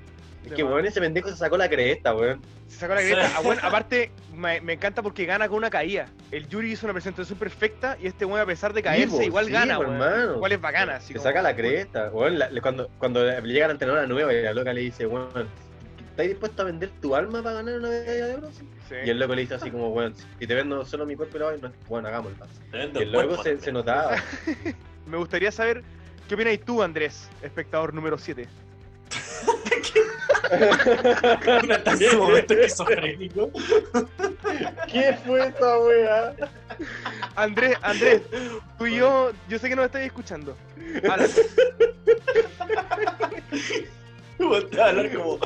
[0.48, 2.40] Es De que, weón, ese pendejo se sacó la cresta, weón.
[2.68, 3.30] Se sacó la grieta.
[3.36, 6.06] Ah, bueno, aparte, me, me encanta porque gana con una caída.
[6.30, 9.52] El Yuri hizo una presentación perfecta y este weón, a pesar de caerse, igual sí,
[9.52, 9.92] gana, weón.
[9.94, 10.34] hermano.
[10.36, 10.96] Igual es bacana.
[10.96, 14.32] Así Se como- saca la cresta, weón, la- cuando, cuando le llega la entrenadora nueva
[14.32, 15.28] y la loca le dice, weón,
[16.10, 18.50] ¿estás dispuesto a vender tu alma para ganar una medalla de oro?
[18.88, 18.94] Sí.
[19.04, 21.40] Y el loco le dice así como, weón, si te vendo solo mi cuerpo y
[21.40, 22.46] la vaina, bueno, hagámoslo.
[22.72, 24.16] Y el loco se, se notaba.
[25.06, 25.82] Me gustaría saber
[26.26, 28.48] qué opináis tú, Andrés, espectador número 7.
[31.62, 33.50] Durante ese momento esquizofrénico.
[34.90, 36.34] ¿Qué fue esa weá?
[37.36, 38.22] Andrés, Andrés,
[38.78, 40.56] tú y yo, yo sé que nos estáis escuchando.
[41.08, 41.26] Habla.
[44.70, 45.38] Te a hablar como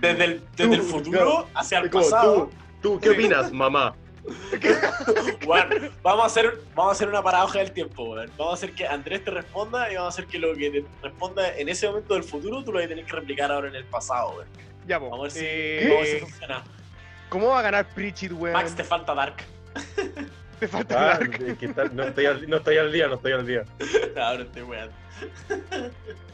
[0.00, 2.50] desde el, desde el Tú, futuro hacia el pasado.
[2.80, 3.94] ¿tú, ¿Tú qué opinas, mamá?
[6.02, 8.30] Vamos a hacer, vamos a hacer una paradoja del tiempo, weón.
[8.36, 10.84] Vamos a hacer que Andrés te responda y vamos a hacer que lo que te
[11.02, 13.74] responda en ese momento del futuro tú lo vas a tener que replicar ahora en
[13.76, 14.48] el pasado, weón.
[14.86, 15.10] Ya, po.
[15.10, 16.64] Vamos a ver si, Eh, vamos a ver si funciona.
[17.28, 18.52] ¿Cómo va a ganar Pritchett, weón?
[18.54, 19.36] Max, te falta Dark.
[20.58, 21.38] Te falta Ah, Dark.
[21.76, 23.64] tal- no, estoy al, no estoy al día, no estoy al día.
[24.20, 24.90] Ahora estoy weón.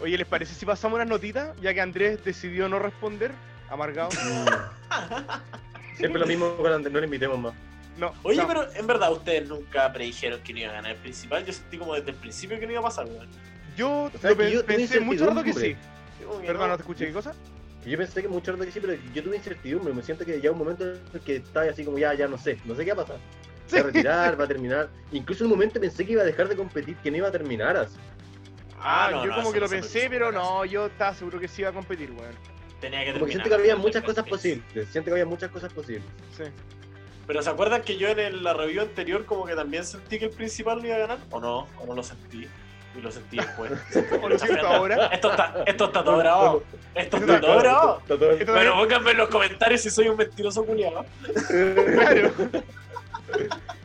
[0.01, 1.55] Oye, ¿les parece si pasamos unas notitas?
[1.61, 3.32] Ya que Andrés decidió no responder.
[3.68, 4.09] Amargado.
[4.11, 5.97] Mm.
[5.99, 7.55] Siempre lo mismo con Andrés, no le invitemos más.
[7.97, 8.12] No.
[8.22, 8.49] Oye, no.
[8.49, 11.45] pero en verdad ustedes nunca predijeron que no iba a ganar el principal.
[11.45, 13.28] Yo sentí como desde el principio que no iba a pasar, weón.
[13.76, 15.76] Yo, sea, yo pensé mucho rato que sí.
[16.40, 17.34] que Perdón, no te escuché, ¿qué cosa?
[17.84, 19.92] Yo pensé que mucho rato que sí, pero yo tuve incertidumbre.
[19.92, 22.38] Me siento que ya un momento en el que estaba así como, ya, ya no
[22.38, 23.20] sé, no sé qué va a pasar.
[23.66, 24.88] Se va a retirar, va a terminar.
[25.12, 27.32] Incluso en un momento pensé que iba a dejar de competir, que no iba a
[27.32, 27.97] terminar así.
[28.80, 31.62] Ah, no, yo no, como que lo pensé, pero no, yo estaba seguro que sí
[31.62, 32.34] iba a competir, weón.
[32.80, 33.30] Tenía que terminar.
[33.30, 34.88] siento que había muchas cosas posibles.
[34.90, 36.05] Siento que había muchas cosas posibles.
[36.36, 36.45] Sí.
[37.27, 40.27] Pero ¿se acuerdan que yo en el- la review anterior como que también sentí que
[40.27, 41.18] el principal no iba a ganar?
[41.31, 41.66] ¿O no?
[41.79, 42.47] ¿O no lo sentí?
[42.97, 43.72] Y lo sentí después.
[44.29, 45.07] Lo siento ahora.
[45.07, 46.62] Esto está, esto está todo grabado.
[46.95, 48.03] Esto está todo grabado.
[48.07, 51.05] Pero pónganme en los comentarios si soy un mentiroso culiado.
[51.49, 52.33] Claro.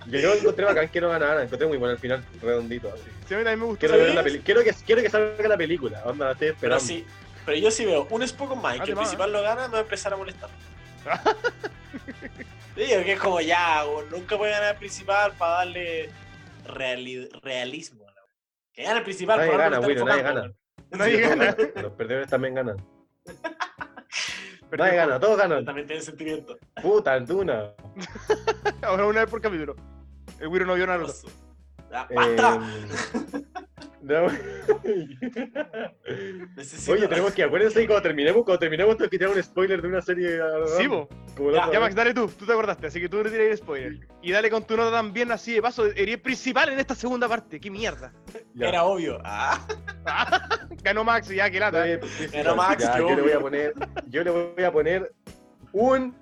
[0.06, 3.04] Yo encontré bacán que no ganara, encontré muy bueno al final, redondito así.
[3.28, 3.80] Sí, a mí también me gustó.
[3.88, 6.86] Quiero, ver la quiero, que, quiero que salga la película, onda, estoy Pero esperando.
[6.86, 7.06] sí.
[7.46, 9.78] Pero yo sí veo un Spock más y que el principal lo gana, me va
[9.80, 10.50] a empezar a molestar.
[12.80, 16.10] Digo que es como ya, o nunca puede ganar el principal para darle
[16.66, 18.08] reali- realismo.
[18.08, 18.34] a la wea.
[18.74, 20.54] Que gane el principal, Nadie gana, están Wiro, nadie gana.
[20.92, 21.58] Nadie Sí, gana.
[21.82, 22.78] Los perdedores también ganan.
[24.72, 25.66] Nadie gana, todos ganan.
[25.66, 26.58] También tienen sentimiento.
[26.82, 27.74] Puta, Duna.
[27.76, 28.78] juego.
[28.84, 29.76] Ahora una vez por capítulo.
[30.40, 31.14] El Wiro no vio Naruto.
[31.92, 32.60] ¡Basta!
[33.34, 33.44] Eh,
[34.02, 34.28] no.
[36.56, 39.82] Necesito- Oye, tenemos que, acuérdense que cuando terminemos, cuando terminemos, tengo que tirar un spoiler
[39.82, 40.40] de una serie.
[40.42, 40.88] ah, Sí,
[41.52, 41.80] la Ya.
[41.80, 42.28] Max, dale tú.
[42.28, 44.08] Tú te acordaste, así que tú le tiras el spoiler.
[44.22, 45.86] Y dale con tu nota también, así de paso.
[45.86, 47.60] Eres principal en esta segunda parte.
[47.60, 48.14] ¡Qué mierda!
[48.54, 48.70] Ya.
[48.70, 49.20] Era obvio.
[49.24, 49.66] Ah,
[50.84, 51.84] Ganó Max, ya, que lata.
[51.84, 52.28] Pero sí,
[52.58, 53.74] Max, ya, yo le voy a poner,
[54.08, 55.14] yo le voy a poner
[55.72, 56.16] un,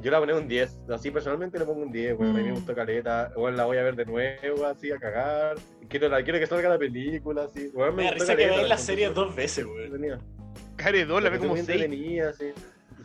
[0.00, 2.38] yo le voy a poner un 10, así personalmente le pongo un 10, weón, a
[2.38, 2.54] mí me Mm.
[2.54, 5.56] gustó caleta, weón, la voy a ver de nuevo, así, a cagar,
[5.88, 8.68] quiero, la, quiero que salga la película, así, weón, me da gustó risa que veis
[8.68, 9.80] la serie dos veces, weón.
[9.84, 10.18] entretenida.
[10.76, 11.68] Care 2, la ve como Muy 6.
[11.70, 12.46] entretenida, sí,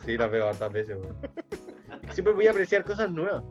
[0.04, 1.16] sí, la veo hartas veces, weón.
[2.12, 3.42] Siempre voy a apreciar cosas nuevas.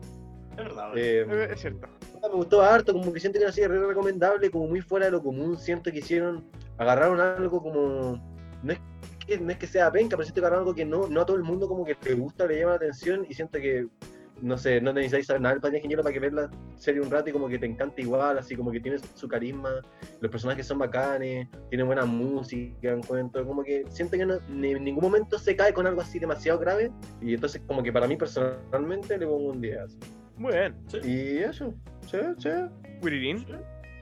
[0.52, 0.92] Es verdad.
[0.96, 1.86] Eh, Es cierto.
[2.22, 5.12] me gustó harto, como que siento que era así re recomendable, como muy fuera de
[5.12, 6.44] lo común, siento que hicieron,
[6.78, 8.16] agarraron algo como,
[8.62, 8.78] no es
[9.26, 11.36] que, no es que sea penca, pero siento que algo que no, no a todo
[11.36, 13.86] el mundo como que le gusta, le llama la atención, y siento que,
[14.42, 17.10] no sé, no necesitáis saber nada del Padre Ingeniero para que ver la serie un
[17.10, 19.80] rato y como que te encanta igual, así como que tiene su carisma,
[20.20, 24.84] los personajes son bacanes, tienen buena música, encuentro, como que siento que no, ni- en
[24.84, 28.16] ningún momento se cae con algo así demasiado grave, y entonces como que para mí
[28.16, 29.78] personalmente le pongo un 10.
[29.78, 29.98] así.
[30.36, 30.74] Muy bien.
[31.04, 31.72] Y eso,
[32.10, 32.48] sí, sí.
[33.02, 33.46] Wiririn.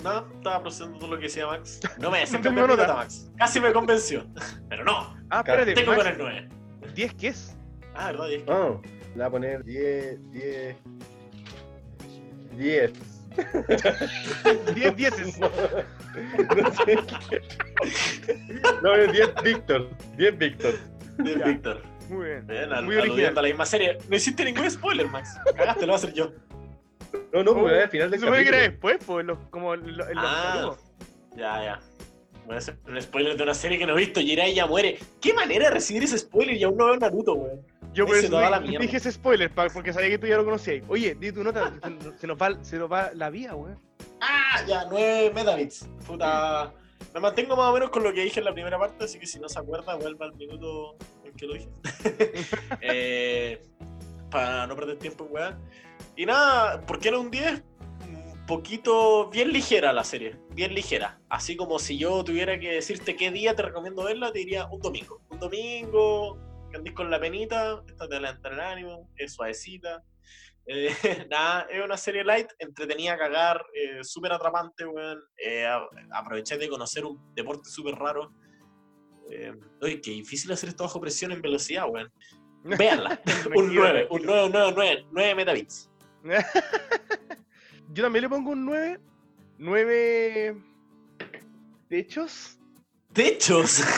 [0.03, 1.81] No, estaba procesando todo lo que decía Max.
[1.99, 2.95] No me No tengo mi nota, nota.
[2.95, 3.31] Max.
[3.37, 4.27] Casi me convenció.
[4.69, 5.17] Pero no.
[5.31, 5.63] Ah, Claro.
[5.63, 6.49] espérate, Tengo con Max, el 9.
[6.95, 7.57] 10 qué es?
[7.95, 8.43] Ah, verdad, 10.
[8.49, 10.77] Ah, le voy a poner 10, 10.
[12.57, 12.93] 10.
[14.75, 15.39] 10 dieces.
[15.39, 16.85] No, no sé
[17.31, 17.41] qué.
[18.83, 19.89] No, es 10 Víctor.
[20.17, 20.75] 10 Víctor.
[21.19, 21.45] 10 Ya.
[21.47, 21.83] Víctor.
[22.11, 22.47] Muy bien.
[22.47, 23.39] Bien, al- Muy original.
[23.39, 23.97] a la misma serie.
[24.09, 25.35] No hiciste ningún spoiler, Max.
[25.57, 26.33] Cagaste, lo voy a hacer yo.
[27.33, 28.71] No, no, porque era al final del supone que era capítulo.
[28.73, 30.71] después, pues, los- como en los los Ah.
[31.37, 31.81] Ya, ya.
[32.47, 34.21] Voy a hacer un spoiler de una serie que no he visto.
[34.21, 34.99] Jiraiya muere.
[35.21, 37.61] ¿Qué manera de recibir ese spoiler y aún no veo Naruto, weón?
[37.93, 40.83] Yo por eso dije- dije ese spoiler, pa- porque sabía que tú ya lo conocías.
[40.89, 43.79] Oye, di tu nota, se- se nos va, se nos va la vía, weón.
[44.21, 45.87] Ah, ya, 9 metabits.
[46.07, 46.73] Puta.
[47.15, 49.27] Me mantengo más o menos con lo que dije en la primera parte, así que
[49.27, 51.69] si no se acuerda, vuelva al minuto en que lo dije.
[52.81, 53.63] Eh,
[54.31, 55.59] para no perder tiempo weá.
[56.17, 57.63] Y nada, ¿por qué era un 10?
[58.07, 61.21] Un poquito bien ligera la serie, bien ligera.
[61.29, 64.81] Así como si yo tuviera que decirte qué día te recomiendo verla, te diría un
[64.81, 65.23] domingo.
[65.31, 66.39] Un domingo,
[66.75, 70.03] andís con la penita, esta te levanta el ánimo, es suavecita.
[70.67, 70.91] Eh,
[71.31, 75.23] nada, es una serie light, entretenida a cagar, eh, súper atrapante, weón.
[75.37, 75.67] Eh,
[76.13, 78.33] aproveché de conocer un deporte súper raro.
[79.31, 82.13] Eh, oye, qué difícil hacer esto bajo presión en velocidad, weón.
[82.65, 83.21] Véanla.
[83.57, 85.92] un 9, un 9, un 9, un 9, 9 metabits.
[87.93, 89.01] Yo también le pongo un 9.
[89.59, 90.57] 9
[91.89, 92.59] techos.
[93.13, 93.83] Techos.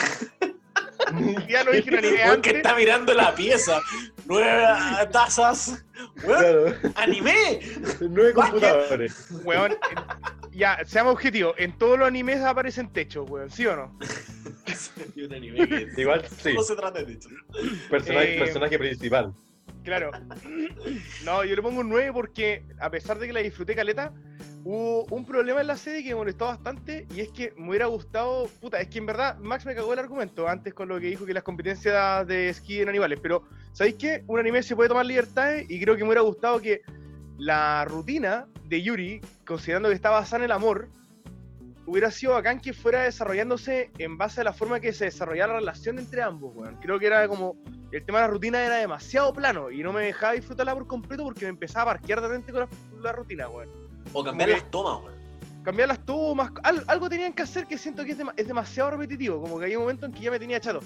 [1.49, 3.79] Ya lo dije en anime Weón que está mirando la pieza.
[4.27, 4.67] 9
[5.13, 5.85] tazas.
[6.25, 6.41] Weón,
[6.73, 6.93] Claro.
[6.97, 7.61] anime.
[8.01, 9.29] 9 computadores.
[9.45, 9.77] Weón,
[10.53, 11.55] ya, seamos objetivos.
[11.59, 13.99] En todos los animes aparecen techos, weón, ¿sí o no?
[15.15, 16.51] Y un anime que Igual sí.
[16.51, 17.33] solo se trata de techos.
[17.91, 19.35] Personaje, Eh, personaje principal.
[19.83, 20.11] Claro.
[21.25, 24.13] No, yo le pongo un 9 porque, a pesar de que la disfruté caleta,
[24.65, 27.87] hubo un problema en la serie que me molestó bastante y es que me hubiera
[27.87, 28.49] gustado.
[28.61, 31.27] Puta, es que en verdad Max me cagó el argumento antes con lo que dijo
[31.27, 33.19] que las competencias de esquí en animales.
[33.23, 34.25] Pero, ¿sabéis qué?
[34.27, 36.81] Un anime se puede tomar libertades y creo que me hubiera gustado que
[37.37, 40.89] la rutina de Yuri, considerando que está basada en el amor,
[41.87, 45.59] hubiera sido bacán que fuera desarrollándose en base a la forma que se desarrollaba la
[45.61, 46.77] relación entre ambos, weón.
[46.81, 47.57] Creo que era como
[47.93, 51.25] el tema de la rutina era demasiado plano y no me dejaba disfrutarla por completo
[51.25, 52.69] porque me empezaba a parquear de repente con la,
[53.03, 53.69] la rutina, weón.
[54.13, 55.15] O cambiar Como que- las tomas, weón.
[55.65, 59.41] Cambiar las tomas, al- algo tenían que hacer que siento que es, es demasiado repetitivo,
[59.41, 60.81] como que hay un momento en que ya me tenía chato.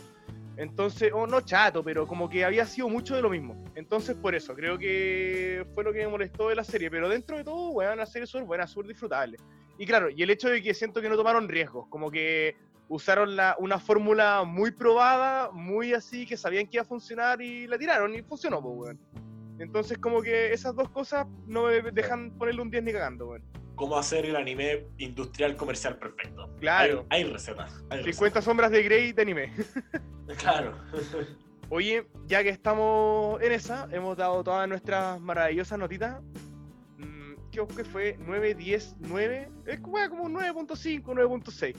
[0.58, 3.64] Entonces, o no chato, pero como que había sido mucho de lo mismo.
[3.76, 6.90] Entonces, por eso, creo que fue lo que me molestó de la serie.
[6.90, 9.36] Pero dentro de todo, weón, la serie es buena, súper disfrutable.
[9.78, 12.56] Y claro, y el hecho de que siento que no tomaron riesgos, como que
[12.88, 17.68] usaron la, una fórmula muy probada, muy así, que sabían que iba a funcionar y
[17.68, 18.96] la tiraron y funcionó, pues.
[19.60, 23.44] Entonces, como que esas dos cosas no me dejan ponerle un 10 ni cagando, weón.
[23.78, 26.50] Cómo hacer el anime industrial comercial perfecto.
[26.58, 27.06] Claro.
[27.10, 27.72] Hay, hay recetas.
[27.90, 29.52] hay 50 sombras de Grey de anime.
[30.36, 30.76] Claro.
[31.70, 36.20] Oye, ya que estamos en esa, hemos dado todas nuestras maravillosas notitas.
[36.98, 38.16] Mm, ¿Qué qué fue?
[38.18, 39.48] 9, 10, 9.
[39.66, 41.74] Es como como un 9.5, 9.6.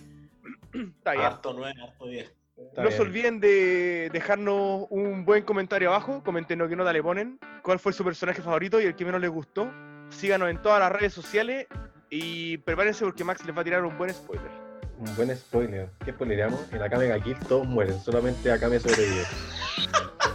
[0.97, 1.25] Está bien.
[1.25, 2.35] Harto 9, harto 10.
[2.57, 3.07] Está no se bien.
[3.07, 6.23] olviden de dejarnos un buen comentario abajo.
[6.23, 7.39] Comenten qué nota le ponen.
[7.61, 9.71] ¿Cuál fue su personaje favorito y el que menos les gustó?
[10.09, 11.67] Síganos en todas las redes sociales.
[12.09, 14.49] Y prepárense porque Max les va a tirar un buen spoiler.
[14.97, 15.89] Un buen spoiler.
[16.03, 16.59] ¿Qué spoileríamos?
[16.73, 19.23] En Akame ga Kill todos mueren, solamente Akame sobrevive.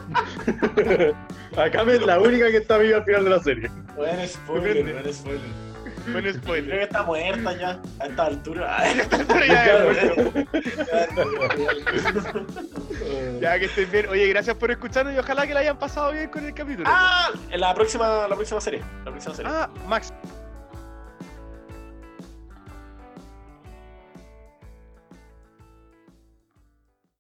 [1.57, 3.70] Akame es la única que está viva al final de la serie.
[3.97, 5.41] Buen spoiler, buen spoiler.
[6.07, 6.79] Buen Creo spoiler.
[6.79, 8.77] que está muerta ya a esta altura.
[8.79, 9.93] Ay, Pero ya, Claro.
[9.93, 10.45] bueno.
[13.41, 14.09] Ya que estén bien.
[14.09, 16.89] Oye, gracias por escucharnos y ojalá que la hayan pasado bien con el capítulo.
[16.91, 18.83] Ah, en la próxima, la próxima serie.
[19.05, 19.51] La próxima serie.
[19.55, 20.12] Ah, Max,